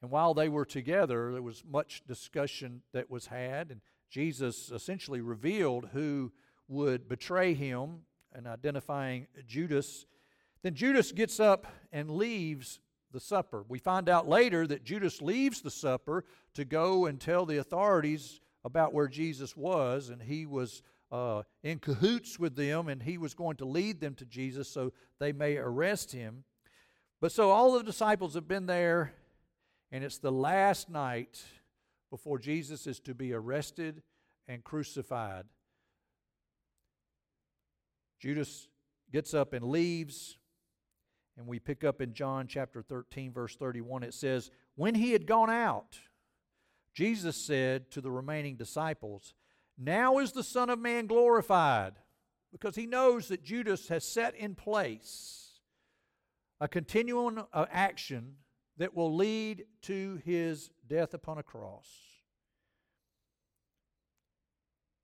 And 0.00 0.10
while 0.10 0.32
they 0.32 0.48
were 0.48 0.64
together, 0.64 1.30
there 1.30 1.42
was 1.42 1.62
much 1.68 2.02
discussion 2.06 2.82
that 2.94 3.10
was 3.10 3.26
had, 3.26 3.70
and 3.70 3.82
Jesus 4.10 4.70
essentially 4.70 5.20
revealed 5.20 5.90
who 5.92 6.32
would 6.68 7.06
betray 7.06 7.52
him 7.52 8.00
and 8.32 8.46
identifying 8.46 9.26
Judas. 9.46 10.06
Then 10.62 10.74
Judas 10.74 11.12
gets 11.12 11.38
up 11.38 11.66
and 11.92 12.10
leaves 12.10 12.80
the 13.12 13.20
supper. 13.20 13.64
We 13.68 13.78
find 13.78 14.08
out 14.08 14.28
later 14.28 14.66
that 14.66 14.84
Judas 14.84 15.22
leaves 15.22 15.60
the 15.60 15.70
supper 15.70 16.24
to 16.54 16.64
go 16.64 17.06
and 17.06 17.20
tell 17.20 17.46
the 17.46 17.58
authorities 17.58 18.40
about 18.64 18.92
where 18.92 19.08
Jesus 19.08 19.56
was, 19.56 20.08
and 20.08 20.22
he 20.22 20.46
was 20.46 20.82
uh, 21.10 21.42
in 21.62 21.78
cahoots 21.78 22.38
with 22.38 22.56
them, 22.56 22.88
and 22.88 23.02
he 23.02 23.18
was 23.18 23.34
going 23.34 23.56
to 23.56 23.64
lead 23.64 24.00
them 24.00 24.14
to 24.14 24.24
Jesus 24.24 24.68
so 24.68 24.92
they 25.18 25.32
may 25.32 25.56
arrest 25.56 26.12
him. 26.12 26.44
But 27.20 27.32
so 27.32 27.50
all 27.50 27.72
the 27.74 27.84
disciples 27.84 28.34
have 28.34 28.48
been 28.48 28.66
there, 28.66 29.12
and 29.90 30.02
it's 30.02 30.18
the 30.18 30.32
last 30.32 30.88
night 30.88 31.42
before 32.10 32.38
Jesus 32.38 32.86
is 32.86 32.98
to 33.00 33.14
be 33.14 33.32
arrested 33.32 34.02
and 34.48 34.64
crucified. 34.64 35.44
Judas 38.20 38.68
gets 39.12 39.34
up 39.34 39.52
and 39.52 39.64
leaves. 39.64 40.38
And 41.36 41.46
we 41.46 41.58
pick 41.58 41.82
up 41.82 42.00
in 42.00 42.12
John 42.12 42.46
chapter 42.46 42.82
13, 42.82 43.32
verse 43.32 43.56
31, 43.56 44.02
it 44.02 44.14
says, 44.14 44.50
When 44.74 44.94
he 44.94 45.12
had 45.12 45.26
gone 45.26 45.50
out, 45.50 45.98
Jesus 46.94 47.36
said 47.36 47.90
to 47.92 48.00
the 48.00 48.10
remaining 48.10 48.56
disciples, 48.56 49.34
Now 49.78 50.18
is 50.18 50.32
the 50.32 50.42
Son 50.42 50.68
of 50.68 50.78
Man 50.78 51.06
glorified, 51.06 51.94
because 52.52 52.76
he 52.76 52.86
knows 52.86 53.28
that 53.28 53.42
Judas 53.42 53.88
has 53.88 54.04
set 54.04 54.34
in 54.36 54.54
place 54.54 55.60
a 56.60 56.68
continuing 56.68 57.38
of 57.52 57.66
action 57.72 58.36
that 58.76 58.94
will 58.94 59.14
lead 59.14 59.64
to 59.82 60.20
his 60.24 60.70
death 60.86 61.14
upon 61.14 61.38
a 61.38 61.42
cross. 61.42 61.88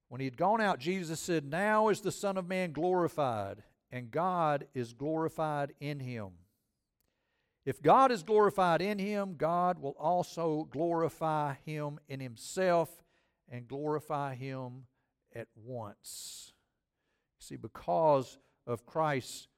When 0.09 0.21
he 0.21 0.27
had 0.27 0.37
gone 0.37 0.61
out, 0.61 0.79
Jesus 0.79 1.21
said, 1.21 1.45
Now 1.45 1.88
is 1.88 2.01
the 2.01 2.12
Son 2.12 2.37
of 2.37 2.47
Man 2.47 2.73
glorified, 2.73 3.62
and 3.90 4.11
God 4.11 4.66
is 4.74 4.92
glorified 4.92 5.72
in 5.81 6.01
him. 6.01 6.29
If 7.64 7.83
God 7.83 8.11
is 8.11 8.22
glorified 8.22 8.81
in 8.81 8.98
him, 8.98 9.35
God 9.37 9.79
will 9.81 9.96
also 9.98 10.68
glorify 10.70 11.55
him 11.66 11.98
in 12.09 12.20
himself 12.20 13.03
and 13.51 13.68
glorify 13.68 14.35
him 14.35 14.87
at 15.35 15.48
once. 15.55 16.53
See, 17.38 17.57
because 17.57 18.38
of 18.66 18.87
Christ's 18.87 19.48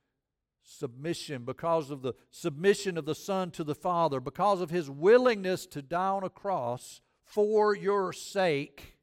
submission, 0.62 1.44
because 1.44 1.90
of 1.90 2.02
the 2.02 2.14
submission 2.30 2.98
of 2.98 3.04
the 3.04 3.14
Son 3.14 3.50
to 3.52 3.64
the 3.64 3.74
Father, 3.74 4.20
because 4.20 4.60
of 4.60 4.70
his 4.70 4.90
willingness 4.90 5.66
to 5.66 5.82
die 5.82 6.08
on 6.08 6.24
a 6.24 6.30
cross 6.30 7.00
for 7.24 7.74
your 7.74 8.12
sake, 8.12 8.96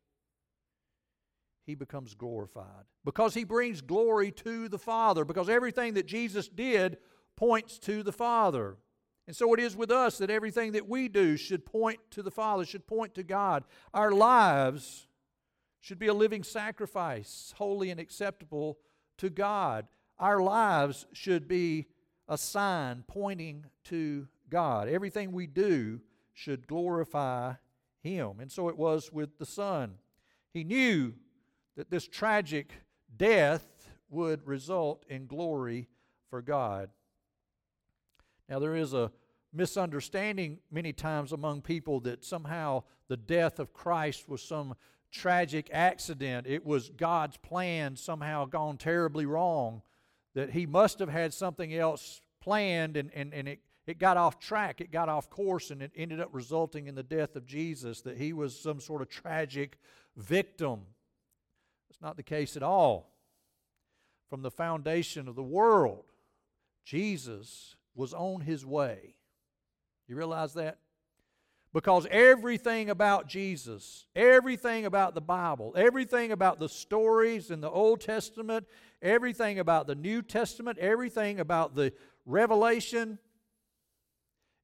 he 1.67 1.75
becomes 1.75 2.15
glorified. 2.15 2.85
Because 3.05 3.33
he 3.33 3.43
brings 3.43 3.81
glory 3.81 4.31
to 4.31 4.69
the 4.69 4.79
Father, 4.79 5.25
because 5.25 5.49
everything 5.49 5.93
that 5.95 6.07
Jesus 6.07 6.47
did 6.47 6.97
points 7.35 7.77
to 7.79 8.01
the 8.01 8.13
Father. 8.13 8.77
And 9.27 9.35
so 9.35 9.53
it 9.53 9.59
is 9.59 9.75
with 9.75 9.91
us 9.91 10.17
that 10.17 10.29
everything 10.29 10.71
that 10.71 10.87
we 10.87 11.09
do 11.09 11.35
should 11.35 11.65
point 11.65 11.99
to 12.11 12.23
the 12.23 12.31
Father, 12.31 12.65
should 12.65 12.87
point 12.87 13.13
to 13.15 13.23
God. 13.23 13.65
Our 13.93 14.13
lives 14.13 15.07
should 15.81 15.99
be 15.99 16.07
a 16.07 16.13
living 16.13 16.41
sacrifice, 16.41 17.53
holy 17.57 17.91
and 17.91 17.99
acceptable 17.99 18.79
to 19.17 19.29
God. 19.29 19.87
Our 20.17 20.41
lives 20.41 21.05
should 21.11 21.49
be 21.49 21.87
a 22.29 22.37
sign 22.37 23.03
pointing 23.07 23.65
to 23.85 24.27
God. 24.49 24.87
Everything 24.87 25.33
we 25.33 25.47
do 25.47 25.99
should 26.33 26.65
glorify 26.65 27.55
Him. 28.01 28.39
And 28.39 28.49
so 28.49 28.69
it 28.69 28.77
was 28.77 29.11
with 29.11 29.37
the 29.37 29.45
Son. 29.45 29.95
He 30.53 30.63
knew 30.63 31.13
that 31.77 31.89
this 31.89 32.07
tragic 32.07 32.73
death 33.15 33.65
would 34.09 34.45
result 34.45 35.05
in 35.07 35.27
glory 35.27 35.87
for 36.29 36.41
God. 36.41 36.89
Now, 38.49 38.59
there 38.59 38.75
is 38.75 38.93
a 38.93 39.11
misunderstanding 39.53 40.59
many 40.71 40.91
times 40.91 41.31
among 41.31 41.61
people 41.61 41.99
that 42.01 42.25
somehow 42.25 42.83
the 43.07 43.17
death 43.17 43.59
of 43.59 43.73
Christ 43.73 44.27
was 44.27 44.41
some 44.41 44.75
tragic 45.11 45.69
accident. 45.71 46.47
It 46.47 46.65
was 46.65 46.89
God's 46.89 47.37
plan 47.37 47.95
somehow 47.95 48.45
gone 48.45 48.77
terribly 48.77 49.25
wrong, 49.25 49.81
that 50.33 50.51
He 50.51 50.65
must 50.65 50.99
have 50.99 51.09
had 51.09 51.33
something 51.33 51.73
else 51.73 52.21
planned 52.41 52.97
and, 52.97 53.11
and, 53.13 53.33
and 53.33 53.47
it, 53.47 53.59
it 53.85 53.99
got 53.99 54.17
off 54.17 54.39
track, 54.39 54.81
it 54.81 54.91
got 54.91 55.09
off 55.09 55.29
course, 55.29 55.71
and 55.71 55.81
it 55.81 55.91
ended 55.95 56.19
up 56.19 56.29
resulting 56.31 56.87
in 56.87 56.95
the 56.95 57.03
death 57.03 57.35
of 57.35 57.45
Jesus, 57.45 58.01
that 58.01 58.17
He 58.17 58.33
was 58.33 58.59
some 58.59 58.79
sort 58.79 59.01
of 59.01 59.09
tragic 59.09 59.77
victim. 60.15 60.81
It's 61.89 62.01
not 62.01 62.17
the 62.17 62.23
case 62.23 62.55
at 62.55 62.63
all. 62.63 63.13
From 64.29 64.41
the 64.41 64.51
foundation 64.51 65.27
of 65.27 65.35
the 65.35 65.43
world, 65.43 66.05
Jesus 66.83 67.75
was 67.95 68.13
on 68.13 68.41
his 68.41 68.65
way. 68.65 69.15
You 70.07 70.15
realize 70.15 70.53
that? 70.53 70.79
Because 71.73 72.07
everything 72.09 72.89
about 72.89 73.27
Jesus, 73.27 74.07
everything 74.15 74.85
about 74.85 75.13
the 75.15 75.21
Bible, 75.21 75.73
everything 75.77 76.31
about 76.31 76.59
the 76.59 76.69
stories 76.69 77.51
in 77.51 77.61
the 77.61 77.69
Old 77.69 78.01
Testament, 78.01 78.65
everything 79.01 79.59
about 79.59 79.85
the 79.85 79.95
New 79.95 80.21
Testament, 80.21 80.77
everything 80.79 81.39
about 81.39 81.75
the 81.75 81.93
Revelation 82.25 83.19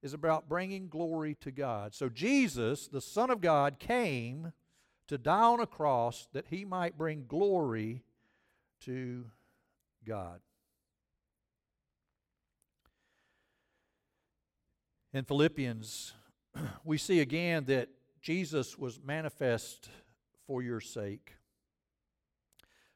is 0.01 0.13
about 0.13 0.49
bringing 0.49 0.87
glory 0.87 1.35
to 1.41 1.51
God. 1.51 1.93
So 1.93 2.09
Jesus, 2.09 2.87
the 2.87 3.01
Son 3.01 3.29
of 3.29 3.41
God, 3.41 3.79
came 3.79 4.51
to 5.07 5.17
die 5.17 5.43
on 5.43 5.59
a 5.59 5.67
cross 5.67 6.27
that 6.33 6.47
he 6.49 6.65
might 6.65 6.97
bring 6.97 7.25
glory 7.27 8.03
to 8.81 9.25
God. 10.05 10.39
In 15.13 15.25
Philippians, 15.25 16.13
we 16.83 16.97
see 16.97 17.19
again 17.19 17.65
that 17.65 17.89
Jesus 18.21 18.77
was 18.77 18.99
manifest 19.03 19.89
for 20.47 20.61
your 20.61 20.79
sake. 20.79 21.35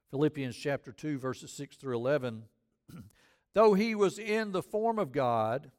Philippians 0.09 0.55
chapter 0.55 0.91
2, 0.91 1.19
verses 1.19 1.51
6 1.51 1.75
through 1.75 1.95
11. 1.97 2.43
Though 3.53 3.73
he 3.73 3.93
was 3.93 4.17
in 4.17 4.51
the 4.51 4.63
form 4.63 4.97
of 4.97 5.11
God, 5.11 5.71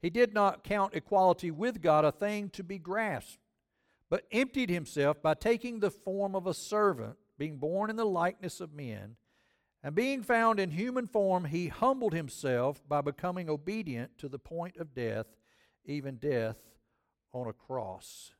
he 0.00 0.10
did 0.10 0.32
not 0.32 0.64
count 0.64 0.94
equality 0.94 1.50
with 1.50 1.82
God 1.82 2.04
a 2.04 2.12
thing 2.12 2.48
to 2.50 2.64
be 2.64 2.78
grasped, 2.78 3.38
but 4.08 4.24
emptied 4.30 4.70
himself 4.70 5.22
by 5.22 5.34
taking 5.34 5.80
the 5.80 5.90
form 5.90 6.34
of 6.34 6.46
a 6.46 6.54
servant, 6.54 7.16
being 7.38 7.56
born 7.56 7.90
in 7.90 7.96
the 7.96 8.06
likeness 8.06 8.60
of 8.60 8.72
men. 8.72 9.16
And 9.82 9.94
being 9.94 10.22
found 10.22 10.58
in 10.58 10.70
human 10.70 11.06
form, 11.06 11.44
he 11.44 11.68
humbled 11.68 12.12
himself 12.12 12.82
by 12.88 13.02
becoming 13.02 13.48
obedient 13.48 14.18
to 14.18 14.28
the 14.28 14.38
point 14.38 14.76
of 14.78 14.94
death, 14.94 15.26
even 15.84 16.16
death 16.16 16.56
on 17.32 17.46
a 17.46 17.52
cross. 17.52 18.32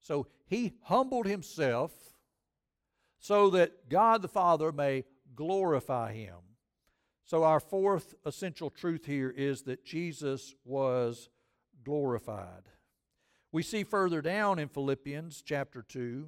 So 0.00 0.26
he 0.46 0.72
humbled 0.82 1.26
himself 1.26 1.92
so 3.20 3.50
that 3.50 3.88
God 3.88 4.20
the 4.22 4.28
Father 4.28 4.72
may 4.72 5.04
glorify 5.34 6.12
him. 6.12 6.34
So, 7.24 7.44
our 7.44 7.60
fourth 7.60 8.14
essential 8.26 8.68
truth 8.68 9.06
here 9.06 9.30
is 9.30 9.62
that 9.62 9.84
Jesus 9.84 10.54
was 10.64 11.30
glorified. 11.84 12.68
We 13.52 13.62
see 13.62 13.84
further 13.84 14.22
down 14.22 14.58
in 14.58 14.68
Philippians 14.68 15.42
chapter 15.42 15.82
2, 15.82 16.26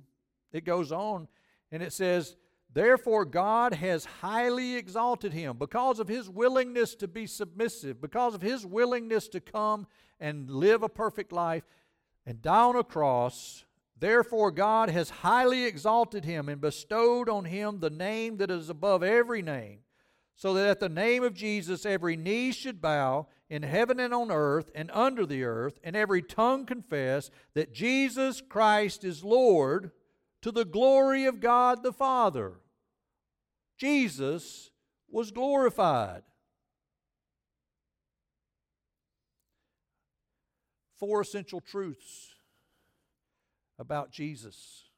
it 0.53 0.65
goes 0.65 0.93
on 0.93 1.27
and 1.73 1.83
it 1.83 1.93
says, 1.93 2.37
Therefore, 2.73 3.25
God 3.25 3.73
has 3.75 4.05
highly 4.05 4.77
exalted 4.77 5.33
him 5.33 5.57
because 5.57 6.01
of 6.01 6.09
his 6.09 6.29
willingness 6.29 6.95
to 6.97 7.09
be 7.09 7.27
submissive, 7.27 8.01
because 8.01 8.35
of 8.35 8.43
his 8.43 8.67
willingness 8.67 9.29
to 9.29 9.41
come 9.41 9.87
and 10.21 10.51
live 10.51 10.83
a 10.83 10.89
perfect 10.89 11.33
life 11.33 11.63
and 12.27 12.43
die 12.43 12.65
on 12.65 12.77
a 12.77 12.85
cross. 12.85 13.65
Therefore, 13.99 14.51
God 14.51 14.91
has 14.91 15.09
highly 15.09 15.65
exalted 15.65 16.25
him 16.25 16.49
and 16.49 16.61
bestowed 16.61 17.29
on 17.29 17.45
him 17.45 17.79
the 17.79 17.91
name 17.91 18.39
that 18.39 18.51
is 18.51 18.69
above 18.69 19.03
every 19.03 19.41
name, 19.41 19.79
so 20.35 20.53
that 20.55 20.69
at 20.69 20.81
the 20.81 20.89
name 20.89 21.23
of 21.23 21.33
Jesus 21.33 21.87
every 21.87 22.17
knee 22.17 22.51
should 22.51 22.83
bow 22.83 23.29
in 23.55 23.63
heaven 23.63 24.01
and 24.01 24.13
on 24.13 24.33
earth 24.33 24.69
and 24.75 24.91
under 24.93 25.25
the 25.25 25.45
earth, 25.45 25.79
and 25.85 25.95
every 25.95 26.21
tongue 26.21 26.67
confess 26.67 27.31
that 27.55 27.73
Jesus 27.73 28.41
Christ 28.41 29.05
is 29.05 29.23
Lord 29.23 29.93
to 30.43 30.51
the 30.51 30.65
glory 30.65 31.27
of 31.27 31.39
God 31.39 31.85
the 31.85 31.93
Father. 31.93 32.55
Jesus 33.79 34.73
was 35.09 35.31
glorified. 35.31 36.23
Four 40.99 41.21
essential 41.21 41.61
truths 41.61 42.35
about 43.79 44.11
Jesus. 44.11 44.89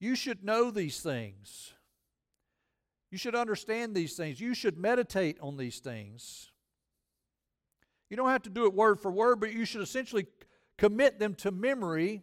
You 0.00 0.16
should 0.16 0.42
know 0.42 0.72
these 0.72 0.98
things. 0.98 1.74
You 3.12 3.18
should 3.18 3.36
understand 3.36 3.94
these 3.94 4.16
things. 4.16 4.40
You 4.40 4.52
should 4.52 4.76
meditate 4.76 5.38
on 5.40 5.58
these 5.58 5.78
things. 5.78 6.51
You 8.12 8.16
don't 8.16 8.28
have 8.28 8.42
to 8.42 8.50
do 8.50 8.66
it 8.66 8.74
word 8.74 9.00
for 9.00 9.10
word, 9.10 9.40
but 9.40 9.54
you 9.54 9.64
should 9.64 9.80
essentially 9.80 10.26
commit 10.76 11.18
them 11.18 11.34
to 11.36 11.50
memory 11.50 12.22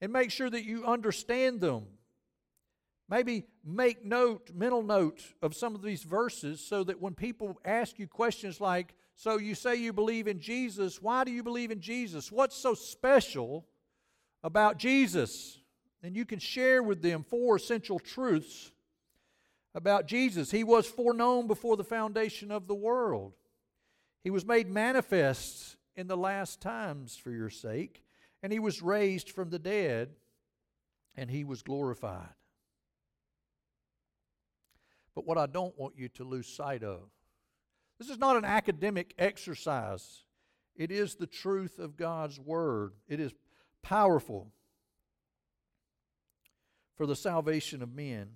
and 0.00 0.12
make 0.12 0.32
sure 0.32 0.50
that 0.50 0.64
you 0.64 0.86
understand 0.86 1.60
them. 1.60 1.84
Maybe 3.08 3.46
make 3.64 4.04
note, 4.04 4.50
mental 4.52 4.82
note 4.82 5.22
of 5.40 5.54
some 5.54 5.76
of 5.76 5.82
these 5.82 6.02
verses 6.02 6.60
so 6.60 6.82
that 6.82 7.00
when 7.00 7.14
people 7.14 7.60
ask 7.64 8.00
you 8.00 8.08
questions 8.08 8.60
like, 8.60 8.96
So 9.14 9.38
you 9.38 9.54
say 9.54 9.76
you 9.76 9.92
believe 9.92 10.26
in 10.26 10.40
Jesus, 10.40 11.00
why 11.00 11.22
do 11.22 11.30
you 11.30 11.44
believe 11.44 11.70
in 11.70 11.80
Jesus? 11.80 12.32
What's 12.32 12.56
so 12.56 12.74
special 12.74 13.68
about 14.42 14.78
Jesus? 14.78 15.60
And 16.02 16.16
you 16.16 16.24
can 16.24 16.40
share 16.40 16.82
with 16.82 17.02
them 17.02 17.22
four 17.22 17.54
essential 17.54 18.00
truths 18.00 18.72
about 19.76 20.06
Jesus. 20.06 20.50
He 20.50 20.64
was 20.64 20.88
foreknown 20.88 21.46
before 21.46 21.76
the 21.76 21.84
foundation 21.84 22.50
of 22.50 22.66
the 22.66 22.74
world, 22.74 23.34
He 24.22 24.30
was 24.30 24.44
made 24.44 24.68
manifest 24.68 25.76
in 25.96 26.06
the 26.06 26.16
last 26.16 26.60
times 26.60 27.16
for 27.16 27.30
your 27.30 27.50
sake, 27.50 28.02
and 28.42 28.52
He 28.52 28.58
was 28.58 28.82
raised 28.82 29.30
from 29.30 29.50
the 29.50 29.58
dead, 29.58 30.10
and 31.16 31.30
He 31.30 31.44
was 31.44 31.62
glorified. 31.62 32.34
But 35.14 35.26
what 35.26 35.38
I 35.38 35.46
don't 35.46 35.76
want 35.78 35.94
you 35.96 36.08
to 36.10 36.24
lose 36.24 36.46
sight 36.46 36.82
of 36.82 37.00
this 37.98 38.10
is 38.10 38.18
not 38.18 38.36
an 38.36 38.44
academic 38.44 39.12
exercise, 39.18 40.22
it 40.76 40.92
is 40.92 41.16
the 41.16 41.26
truth 41.26 41.78
of 41.78 41.96
God's 41.96 42.38
Word. 42.38 42.92
It 43.08 43.18
is 43.18 43.32
powerful 43.82 44.52
for 46.96 47.06
the 47.06 47.16
salvation 47.16 47.82
of 47.82 47.92
men. 47.92 48.28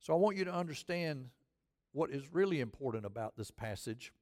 So 0.00 0.14
I 0.14 0.16
want 0.16 0.36
you 0.36 0.44
to 0.46 0.54
understand 0.54 1.28
what 1.92 2.10
is 2.10 2.32
really 2.32 2.60
important 2.60 3.04
about 3.04 3.36
this 3.36 3.50
passage. 3.50 4.12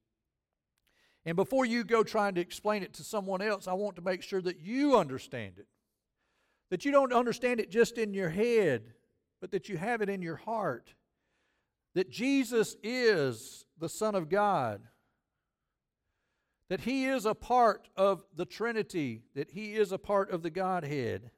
And 1.25 1.37
before 1.37 1.65
you 1.65 1.85
go 1.85 2.03
trying 2.03 2.35
to 2.35 2.41
explain 2.41 2.83
it 2.83 2.95
to 2.95 3.05
someone 3.05 3.43
else, 3.43 3.69
I 3.69 3.75
want 3.75 3.97
to 3.97 4.03
make 4.03 4.23
sure 4.23 4.41
that 4.43 4.61
you 4.61 4.97
understand 4.97 5.55
it. 5.59 5.67
That 6.71 6.85
you 6.85 6.93
don't 6.93 7.13
understand 7.13 7.61
it 7.61 7.71
just 7.71 7.99
in 7.99 8.15
your 8.15 8.31
head, 8.31 8.95
but 9.41 9.51
that 9.51 9.69
you 9.69 9.77
have 9.77 10.01
it 10.03 10.09
in 10.09 10.23
your 10.23 10.37
heart 10.37 10.95
that 11.95 12.11
Jesus 12.11 12.77
is 12.83 13.65
the 13.79 13.89
Son 13.89 14.15
of 14.15 14.29
God, 14.29 14.83
that 16.69 16.83
He 16.83 17.07
is 17.07 17.27
a 17.27 17.35
part 17.35 17.89
of 17.97 18.25
the 18.35 18.45
Trinity, 18.45 19.23
that 19.35 19.51
He 19.51 19.75
is 19.75 19.91
a 19.91 19.99
part 19.99 20.31
of 20.31 20.43
the 20.43 20.51
Godhead. 20.51 21.31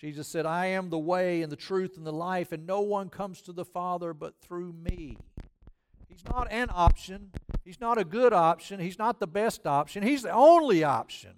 Jesus 0.00 0.26
said, 0.28 0.46
I 0.46 0.66
am 0.66 0.88
the 0.88 0.98
way 0.98 1.42
and 1.42 1.52
the 1.52 1.56
truth 1.56 1.98
and 1.98 2.06
the 2.06 2.12
life, 2.12 2.52
and 2.52 2.66
no 2.66 2.80
one 2.80 3.10
comes 3.10 3.42
to 3.42 3.52
the 3.52 3.66
Father 3.66 4.14
but 4.14 4.40
through 4.40 4.72
me. 4.72 5.18
He's 6.08 6.24
not 6.24 6.50
an 6.50 6.68
option. 6.72 7.32
He's 7.64 7.80
not 7.80 7.98
a 7.98 8.04
good 8.04 8.32
option. 8.32 8.80
He's 8.80 8.98
not 8.98 9.20
the 9.20 9.26
best 9.26 9.66
option. 9.66 10.02
He's 10.02 10.22
the 10.22 10.32
only 10.32 10.82
option 10.82 11.34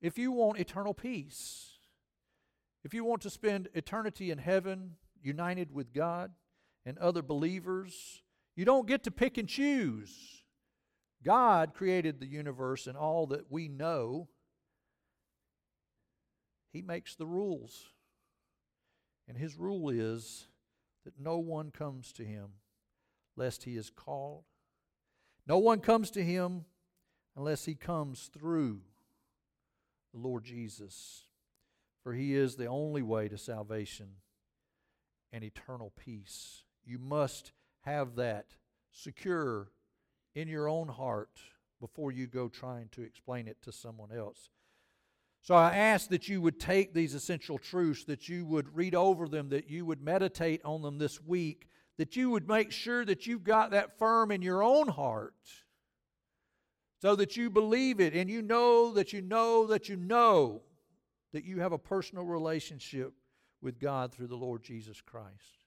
if 0.00 0.16
you 0.16 0.32
want 0.32 0.58
eternal 0.58 0.94
peace. 0.94 1.68
If 2.82 2.94
you 2.94 3.04
want 3.04 3.22
to 3.22 3.30
spend 3.30 3.68
eternity 3.74 4.30
in 4.30 4.38
heaven 4.38 4.96
united 5.22 5.72
with 5.72 5.92
God 5.92 6.32
and 6.84 6.98
other 6.98 7.22
believers, 7.22 8.22
You 8.54 8.64
don't 8.64 8.86
get 8.86 9.02
to 9.04 9.10
pick 9.10 9.38
and 9.38 9.48
choose. 9.48 10.44
God 11.24 11.74
created 11.74 12.20
the 12.20 12.26
universe 12.26 12.86
and 12.86 12.96
all 12.96 13.26
that 13.28 13.50
we 13.50 13.68
know. 13.68 14.28
He 16.72 16.82
makes 16.82 17.14
the 17.14 17.26
rules. 17.26 17.90
And 19.28 19.36
his 19.36 19.56
rule 19.56 19.88
is 19.90 20.46
that 21.04 21.18
no 21.18 21.38
one 21.38 21.70
comes 21.70 22.12
to 22.14 22.24
him 22.24 22.48
lest 23.36 23.64
he 23.64 23.76
is 23.76 23.90
called. 23.90 24.44
No 25.46 25.58
one 25.58 25.80
comes 25.80 26.10
to 26.12 26.22
him 26.22 26.64
unless 27.36 27.64
he 27.64 27.74
comes 27.74 28.30
through 28.32 28.80
the 30.12 30.20
Lord 30.20 30.44
Jesus. 30.44 31.24
For 32.02 32.12
he 32.14 32.34
is 32.34 32.56
the 32.56 32.66
only 32.66 33.02
way 33.02 33.28
to 33.28 33.38
salvation 33.38 34.16
and 35.32 35.44
eternal 35.44 35.92
peace. 35.96 36.64
You 36.84 36.98
must 36.98 37.52
have 37.82 38.16
that 38.16 38.46
secure 38.90 39.68
in 40.34 40.48
your 40.48 40.68
own 40.68 40.88
heart 40.88 41.40
before 41.80 42.12
you 42.12 42.26
go 42.26 42.48
trying 42.48 42.88
to 42.92 43.02
explain 43.02 43.48
it 43.48 43.62
to 43.62 43.72
someone 43.72 44.12
else. 44.12 44.50
So 45.42 45.56
I 45.56 45.74
ask 45.74 46.08
that 46.10 46.28
you 46.28 46.40
would 46.40 46.60
take 46.60 46.94
these 46.94 47.14
essential 47.14 47.58
truths, 47.58 48.04
that 48.04 48.28
you 48.28 48.46
would 48.46 48.76
read 48.76 48.94
over 48.94 49.28
them, 49.28 49.48
that 49.48 49.68
you 49.68 49.84
would 49.84 50.00
meditate 50.00 50.64
on 50.64 50.82
them 50.82 50.98
this 50.98 51.20
week, 51.20 51.66
that 51.98 52.14
you 52.14 52.30
would 52.30 52.46
make 52.46 52.70
sure 52.70 53.04
that 53.04 53.26
you've 53.26 53.42
got 53.42 53.72
that 53.72 53.98
firm 53.98 54.30
in 54.30 54.40
your 54.40 54.62
own 54.62 54.86
heart 54.86 55.34
so 57.00 57.16
that 57.16 57.36
you 57.36 57.50
believe 57.50 58.00
it 58.00 58.14
and 58.14 58.30
you 58.30 58.40
know 58.40 58.92
that 58.92 59.12
you 59.12 59.20
know 59.20 59.66
that 59.66 59.88
you 59.88 59.96
know 59.96 60.62
that 61.32 61.44
you 61.44 61.58
have 61.58 61.72
a 61.72 61.78
personal 61.78 62.24
relationship 62.24 63.12
with 63.60 63.80
God 63.80 64.12
through 64.12 64.28
the 64.28 64.36
Lord 64.36 64.62
Jesus 64.62 65.00
Christ. 65.00 65.66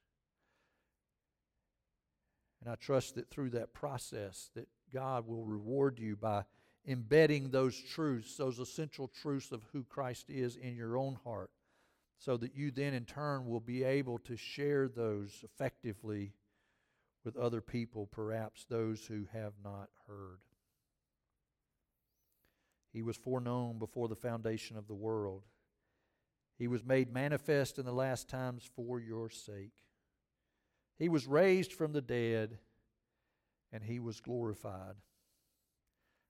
And 2.61 2.71
I 2.71 2.75
trust 2.75 3.15
that 3.15 3.29
through 3.29 3.49
that 3.51 3.73
process 3.73 4.49
that 4.55 4.69
God 4.93 5.27
will 5.27 5.43
reward 5.43 5.99
you 5.99 6.15
by 6.15 6.45
embedding 6.88 7.50
those 7.50 7.80
truths, 7.80 8.36
those 8.36 8.60
essential 8.60 9.08
truths 9.08 9.52
of 9.52 9.63
who 9.71 9.84
Christ 9.84 10.30
is 10.30 10.56
in 10.56 10.76
your 10.76 10.98
own 10.98 11.17
heart, 11.24 11.50
so 12.17 12.38
that 12.38 12.56
you 12.56 12.71
then 12.71 12.93
in 12.93 13.06
turn 13.06 13.48
will 13.48 13.60
be 13.60 13.84
able 13.84 14.19
to 14.19 14.38
share 14.38 14.88
those 14.88 15.43
effectively 15.43 16.34
with 17.24 17.38
other 17.38 17.62
people, 17.62 18.06
perhaps 18.06 18.65
those 18.65 19.06
who 19.06 19.26
have 19.34 19.54
not 19.63 19.89
heard. 20.08 20.39
He 22.93 23.02
was 23.02 23.17
foreknown 23.17 23.80
before 23.80 24.08
the 24.08 24.15
foundation 24.15 24.78
of 24.78 24.88
the 24.88 24.93
world. 24.93 25.41
He 26.58 26.67
was 26.67 26.86
made 26.86 27.12
manifest 27.12 27.78
in 27.78 27.86
the 27.86 27.91
last 27.91 28.30
times 28.30 28.69
for 28.76 29.00
your 29.00 29.30
sake. 29.30 29.74
He 30.98 31.10
was 31.10 31.28
raised 31.28 31.74
from 31.74 31.91
the 31.91 32.02
dead, 32.02 32.60
and 33.74 33.84
he 33.84 34.00
was 34.00 34.21
glorified. 34.21 34.95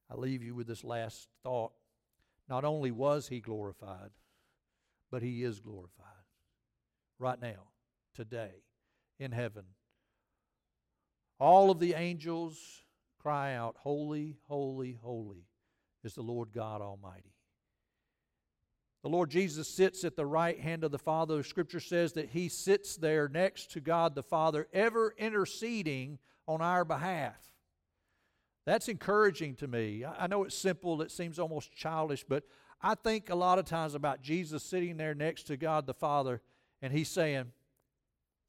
I 0.09 0.15
leave 0.15 0.43
you 0.43 0.55
with 0.55 0.67
this 0.67 0.83
last 0.83 1.27
thought. 1.43 1.71
Not 2.47 2.63
only 2.63 2.91
was 2.91 3.27
he 3.27 3.39
glorified, 3.39 4.11
but 5.11 5.23
he 5.23 5.43
is 5.43 5.59
glorified 5.59 6.05
right 7.19 7.41
now, 7.41 7.69
today, 8.13 8.63
in 9.19 9.31
heaven. 9.31 9.63
All 11.39 11.71
of 11.71 11.79
the 11.79 11.93
angels 11.93 12.59
cry 13.19 13.55
out, 13.55 13.75
Holy, 13.79 14.37
holy, 14.47 14.99
holy 15.01 15.47
is 16.03 16.13
the 16.13 16.21
Lord 16.21 16.49
God 16.53 16.81
Almighty. 16.81 17.33
The 19.03 19.09
Lord 19.09 19.29
Jesus 19.29 19.67
sits 19.67 20.03
at 20.03 20.15
the 20.15 20.25
right 20.25 20.59
hand 20.59 20.83
of 20.83 20.91
the 20.91 20.99
Father. 20.99 21.43
Scripture 21.43 21.79
says 21.79 22.13
that 22.13 22.29
He 22.29 22.49
sits 22.49 22.95
there 22.95 23.27
next 23.27 23.71
to 23.71 23.79
God 23.79 24.15
the 24.15 24.23
Father, 24.23 24.67
ever 24.73 25.13
interceding 25.17 26.17
on 26.47 26.61
our 26.61 26.83
behalf. 26.83 27.37
That's 28.65 28.87
encouraging 28.87 29.55
to 29.55 29.67
me. 29.67 30.03
I 30.05 30.27
know 30.27 30.43
it's 30.43 30.55
simple, 30.55 31.01
it 31.01 31.11
seems 31.11 31.37
almost 31.37 31.71
childish, 31.73 32.23
but 32.27 32.43
I 32.81 32.95
think 32.95 33.29
a 33.29 33.35
lot 33.35 33.59
of 33.59 33.65
times 33.65 33.95
about 33.95 34.21
Jesus 34.21 34.63
sitting 34.63 34.97
there 34.97 35.13
next 35.13 35.43
to 35.43 35.57
God 35.57 35.85
the 35.85 35.93
Father 35.93 36.41
and 36.81 36.91
He's 36.91 37.09
saying, 37.09 37.45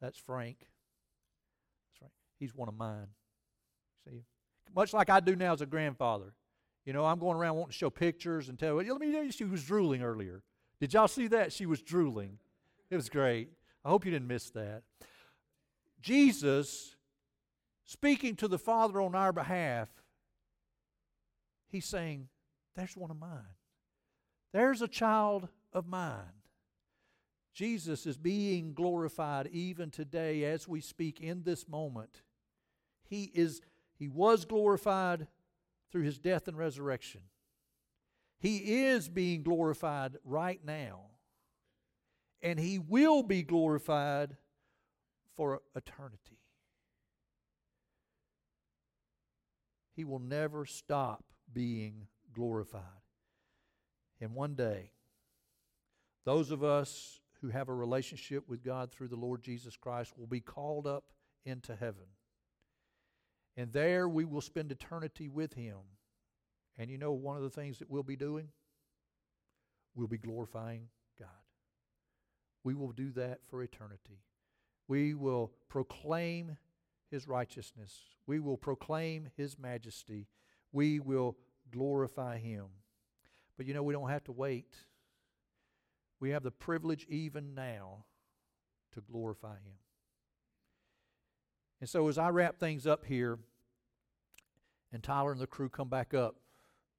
That's 0.00 0.18
Frank. 0.18 0.58
That's 0.58 2.02
right. 2.02 2.10
He's 2.38 2.54
one 2.54 2.68
of 2.68 2.76
mine. 2.76 3.08
See? 4.04 4.24
Much 4.74 4.92
like 4.92 5.10
I 5.10 5.20
do 5.20 5.36
now 5.36 5.52
as 5.52 5.60
a 5.60 5.66
grandfather. 5.66 6.32
You 6.84 6.92
know, 6.92 7.04
I'm 7.04 7.18
going 7.18 7.36
around 7.36 7.56
wanting 7.56 7.72
to 7.72 7.76
show 7.76 7.90
pictures 7.90 8.48
and 8.48 8.58
tell, 8.58 8.76
let 8.76 9.00
me 9.00 9.12
tell 9.12 9.24
you, 9.24 9.32
she 9.32 9.44
was 9.44 9.64
drooling 9.64 10.02
earlier. 10.02 10.42
Did 10.80 10.94
y'all 10.94 11.08
see 11.08 11.26
that? 11.28 11.52
She 11.52 11.66
was 11.66 11.82
drooling. 11.82 12.38
It 12.90 12.96
was 12.96 13.08
great. 13.08 13.48
I 13.84 13.88
hope 13.88 14.04
you 14.04 14.12
didn't 14.12 14.28
miss 14.28 14.50
that. 14.50 14.82
Jesus, 16.00 16.94
speaking 17.84 18.36
to 18.36 18.48
the 18.48 18.58
Father 18.58 19.00
on 19.00 19.14
our 19.14 19.32
behalf, 19.32 19.88
he's 21.76 21.86
saying, 21.86 22.28
There's 22.74 22.96
one 22.96 23.10
of 23.10 23.18
mine. 23.18 23.54
There's 24.52 24.82
a 24.82 24.88
child 24.88 25.48
of 25.72 25.86
mine. 25.86 26.42
Jesus 27.54 28.06
is 28.06 28.16
being 28.16 28.74
glorified 28.74 29.46
even 29.48 29.90
today 29.90 30.44
as 30.44 30.66
we 30.68 30.80
speak 30.80 31.20
in 31.20 31.42
this 31.42 31.68
moment. 31.68 32.22
He 33.08 33.30
is 33.34 33.60
he 33.98 34.08
was 34.08 34.44
glorified 34.44 35.26
through 35.90 36.02
his 36.02 36.18
death 36.18 36.48
and 36.48 36.56
resurrection. 36.56 37.22
He 38.38 38.84
is 38.84 39.08
being 39.08 39.42
glorified 39.42 40.16
right 40.24 40.62
now. 40.64 41.00
And 42.42 42.58
he 42.58 42.78
will 42.78 43.22
be 43.22 43.42
glorified 43.42 44.36
for 45.34 45.62
eternity. 45.74 46.38
He 49.94 50.04
will 50.04 50.18
never 50.18 50.66
stop 50.66 51.24
being 51.52 52.06
glorified. 52.34 52.82
And 54.20 54.34
one 54.34 54.54
day, 54.54 54.90
those 56.24 56.50
of 56.50 56.64
us 56.64 57.20
who 57.40 57.48
have 57.48 57.68
a 57.68 57.74
relationship 57.74 58.48
with 58.48 58.64
God 58.64 58.90
through 58.90 59.08
the 59.08 59.16
Lord 59.16 59.42
Jesus 59.42 59.76
Christ 59.76 60.14
will 60.16 60.26
be 60.26 60.40
called 60.40 60.86
up 60.86 61.04
into 61.44 61.76
heaven. 61.76 62.06
And 63.56 63.72
there 63.72 64.08
we 64.08 64.24
will 64.24 64.40
spend 64.40 64.72
eternity 64.72 65.28
with 65.28 65.54
Him. 65.54 65.76
And 66.78 66.90
you 66.90 66.98
know 66.98 67.12
one 67.12 67.36
of 67.36 67.42
the 67.42 67.50
things 67.50 67.78
that 67.78 67.90
we'll 67.90 68.02
be 68.02 68.16
doing? 68.16 68.48
We'll 69.94 70.08
be 70.08 70.18
glorifying 70.18 70.88
God. 71.18 71.28
We 72.64 72.74
will 72.74 72.92
do 72.92 73.12
that 73.12 73.40
for 73.48 73.62
eternity. 73.62 74.20
We 74.88 75.14
will 75.14 75.52
proclaim 75.68 76.58
His 77.10 77.26
righteousness. 77.26 77.94
We 78.26 78.40
will 78.40 78.58
proclaim 78.58 79.28
His 79.36 79.58
majesty. 79.58 80.26
We 80.76 81.00
will 81.00 81.38
glorify 81.72 82.36
Him. 82.36 82.66
But 83.56 83.64
you 83.64 83.72
know, 83.72 83.82
we 83.82 83.94
don't 83.94 84.10
have 84.10 84.24
to 84.24 84.32
wait. 84.32 84.74
We 86.20 86.30
have 86.30 86.42
the 86.42 86.50
privilege 86.50 87.06
even 87.08 87.54
now 87.54 88.04
to 88.92 89.00
glorify 89.00 89.54
Him. 89.54 89.78
And 91.80 91.88
so, 91.88 92.06
as 92.08 92.18
I 92.18 92.28
wrap 92.28 92.58
things 92.58 92.86
up 92.86 93.06
here, 93.06 93.38
and 94.92 95.02
Tyler 95.02 95.32
and 95.32 95.40
the 95.40 95.46
crew 95.46 95.70
come 95.70 95.88
back 95.88 96.12
up, 96.12 96.36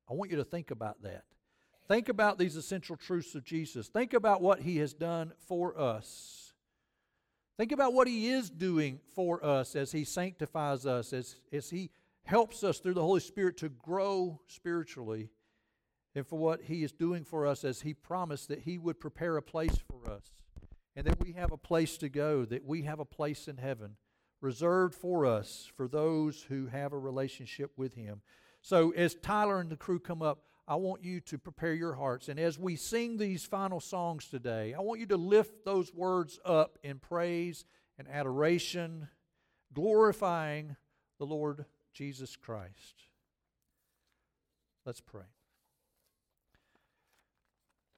I 0.10 0.16
want 0.16 0.32
you 0.32 0.38
to 0.38 0.44
think 0.44 0.72
about 0.72 1.04
that. 1.04 1.26
Think 1.88 2.10
about 2.10 2.40
these 2.40 2.56
essential 2.56 2.96
truths 2.98 3.36
of 3.36 3.44
Jesus. 3.44 3.90
Think 3.90 4.14
about 4.14 4.42
what 4.42 4.62
He 4.62 4.78
has 4.78 4.96
done 4.96 5.34
for 5.48 5.80
us. 5.80 6.52
Think 7.58 7.72
about 7.72 7.94
what 7.94 8.08
He 8.08 8.30
is 8.30 8.50
doing 8.50 9.02
for 9.14 9.46
us 9.46 9.76
as 9.76 9.92
He 9.92 10.04
sanctifies 10.04 10.88
us, 10.88 11.14
as, 11.14 11.36
as 11.54 11.70
He 11.70 11.92
helps 12.28 12.64
us 12.64 12.80
through 12.80 12.94
the 12.94 13.02
Holy 13.02 13.22
Spirit 13.22 13.58
to 13.58 13.70
grow 13.70 14.40
spiritually, 14.48 15.30
and 16.14 16.28
for 16.28 16.38
what 16.38 16.64
He 16.64 16.84
is 16.84 16.92
doing 16.92 17.24
for 17.24 17.48
us 17.48 17.64
as 17.64 17.82
He 17.82 17.94
promised 17.94 18.50
that 18.50 18.60
He 18.60 18.78
would 18.78 19.00
prepare 19.00 19.38
a 19.38 19.42
place 19.42 19.78
for 19.78 20.12
us, 20.12 20.24
and 20.96 21.08
that 21.08 21.24
we 21.24 21.32
have 21.34 21.52
a 21.52 21.58
place 21.58 21.98
to 21.98 22.10
go, 22.10 22.44
that 22.46 22.66
we 22.66 22.84
have 22.84 23.00
a 23.00 23.06
place 23.06 23.48
in 23.48 23.58
heaven 23.58 23.96
reserved 24.42 24.94
for 24.94 25.26
us 25.26 25.72
for 25.76 25.88
those 25.88 26.44
who 26.44 26.68
have 26.68 26.94
a 26.94 27.00
relationship 27.00 27.72
with 27.78 27.94
Him. 27.94 28.22
So, 28.62 28.92
as 28.92 29.16
Tyler 29.16 29.60
and 29.60 29.70
the 29.70 29.78
crew 29.78 30.00
come 30.00 30.22
up, 30.22 30.44
I 30.68 30.76
want 30.76 31.04
you 31.04 31.22
to 31.22 31.38
prepare 31.38 31.74
your 31.74 31.94
hearts. 31.94 32.28
And 32.28 32.38
as 32.38 32.60
we 32.60 32.76
sing 32.76 33.16
these 33.16 33.46
final 33.46 33.80
songs 33.80 34.26
today, 34.26 34.74
I 34.74 34.82
want 34.82 35.00
you 35.00 35.06
to 35.08 35.18
lift 35.18 35.64
those 35.64 35.94
words 35.94 36.40
up 36.44 36.78
in 36.84 37.00
praise 37.00 37.64
and 37.98 38.06
adoration, 38.10 39.08
glorifying 39.74 40.76
the 41.20 41.26
Lord 41.26 41.66
Jesus 41.98 42.36
Christ. 42.36 43.06
Let's 44.86 45.02
pray. 45.02 45.24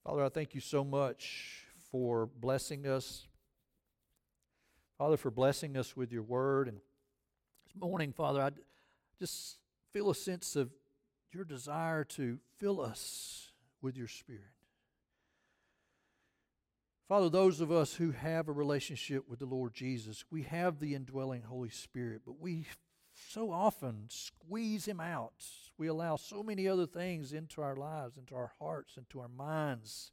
Father, 0.03 0.23
I 0.23 0.29
thank 0.29 0.55
you 0.55 0.61
so 0.61 0.83
much 0.83 1.65
for 1.91 2.25
blessing 2.25 2.87
us 2.87 3.27
Father, 4.99 5.15
for 5.15 5.31
blessing 5.31 5.77
us 5.77 5.95
with 5.95 6.11
your 6.11 6.23
word. 6.23 6.67
And 6.67 6.77
this 7.65 7.81
morning, 7.81 8.11
Father, 8.11 8.41
I 8.41 8.49
just 9.17 9.55
feel 9.93 10.09
a 10.09 10.15
sense 10.15 10.57
of 10.57 10.71
your 11.31 11.45
desire 11.45 12.03
to 12.03 12.37
fill 12.57 12.81
us 12.81 13.53
with 13.81 13.95
your 13.95 14.09
spirit. 14.09 14.43
Father, 17.07 17.29
those 17.29 17.61
of 17.61 17.71
us 17.71 17.93
who 17.93 18.11
have 18.11 18.49
a 18.49 18.51
relationship 18.51 19.23
with 19.29 19.39
the 19.39 19.45
Lord 19.45 19.73
Jesus, 19.73 20.25
we 20.29 20.43
have 20.43 20.81
the 20.81 20.93
indwelling 20.93 21.43
Holy 21.43 21.69
Spirit, 21.69 22.23
but 22.25 22.37
we 22.37 22.67
so 23.29 23.51
often 23.51 24.05
squeeze 24.09 24.85
Him 24.87 24.99
out. 24.99 25.43
We 25.77 25.87
allow 25.87 26.15
so 26.15 26.41
many 26.41 26.67
other 26.67 26.87
things 26.87 27.31
into 27.31 27.61
our 27.61 27.75
lives, 27.75 28.17
into 28.17 28.35
our 28.35 28.51
hearts, 28.59 28.97
into 28.97 29.19
our 29.19 29.27
minds, 29.27 30.11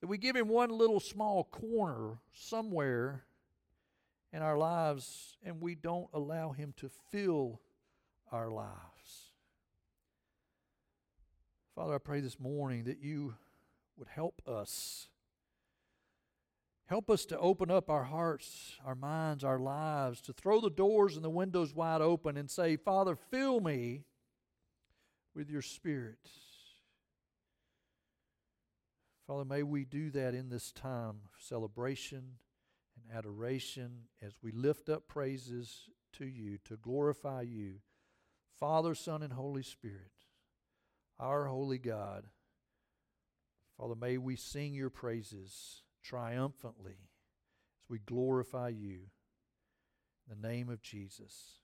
that 0.00 0.06
we 0.06 0.18
give 0.18 0.36
Him 0.36 0.48
one 0.48 0.68
little 0.68 1.00
small 1.00 1.44
corner 1.44 2.18
somewhere 2.32 3.24
in 4.34 4.42
our 4.42 4.58
lives 4.58 5.38
and 5.42 5.62
we 5.62 5.74
don't 5.74 6.08
allow 6.12 6.52
Him 6.52 6.74
to 6.76 6.90
fill 7.10 7.62
our 8.30 8.50
lives. 8.50 9.32
Father, 11.74 11.94
I 11.94 11.98
pray 11.98 12.20
this 12.20 12.38
morning 12.38 12.84
that 12.84 13.02
you 13.02 13.34
would 13.96 14.08
help 14.08 14.42
us. 14.46 15.08
Help 16.86 17.10
us 17.10 17.26
to 17.26 17.38
open 17.38 17.68
up 17.68 17.90
our 17.90 18.04
hearts, 18.04 18.76
our 18.84 18.94
minds, 18.94 19.42
our 19.42 19.58
lives, 19.58 20.20
to 20.20 20.32
throw 20.32 20.60
the 20.60 20.70
doors 20.70 21.16
and 21.16 21.24
the 21.24 21.30
windows 21.30 21.74
wide 21.74 22.00
open 22.00 22.36
and 22.36 22.48
say, 22.48 22.76
Father, 22.76 23.16
fill 23.16 23.60
me 23.60 24.04
with 25.34 25.50
your 25.50 25.62
Spirit. 25.62 26.18
Father, 29.26 29.44
may 29.44 29.64
we 29.64 29.84
do 29.84 30.10
that 30.10 30.34
in 30.34 30.48
this 30.48 30.70
time 30.70 31.16
of 31.24 31.30
celebration 31.40 32.22
and 32.94 33.18
adoration 33.18 34.02
as 34.22 34.34
we 34.40 34.52
lift 34.52 34.88
up 34.88 35.08
praises 35.08 35.90
to 36.12 36.24
you, 36.24 36.58
to 36.64 36.76
glorify 36.76 37.42
you, 37.42 37.80
Father, 38.60 38.94
Son, 38.94 39.24
and 39.24 39.32
Holy 39.32 39.64
Spirit, 39.64 40.12
our 41.18 41.46
holy 41.46 41.78
God. 41.78 42.26
Father, 43.76 43.96
may 43.96 44.16
we 44.18 44.36
sing 44.36 44.72
your 44.72 44.88
praises 44.88 45.82
triumphantly 46.06 46.92
as 47.84 47.90
we 47.90 47.98
glorify 47.98 48.68
you. 48.68 49.00
In 50.30 50.40
the 50.40 50.48
name 50.48 50.68
of 50.68 50.82
Jesus, 50.82 51.60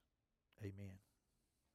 amen. 0.60 0.98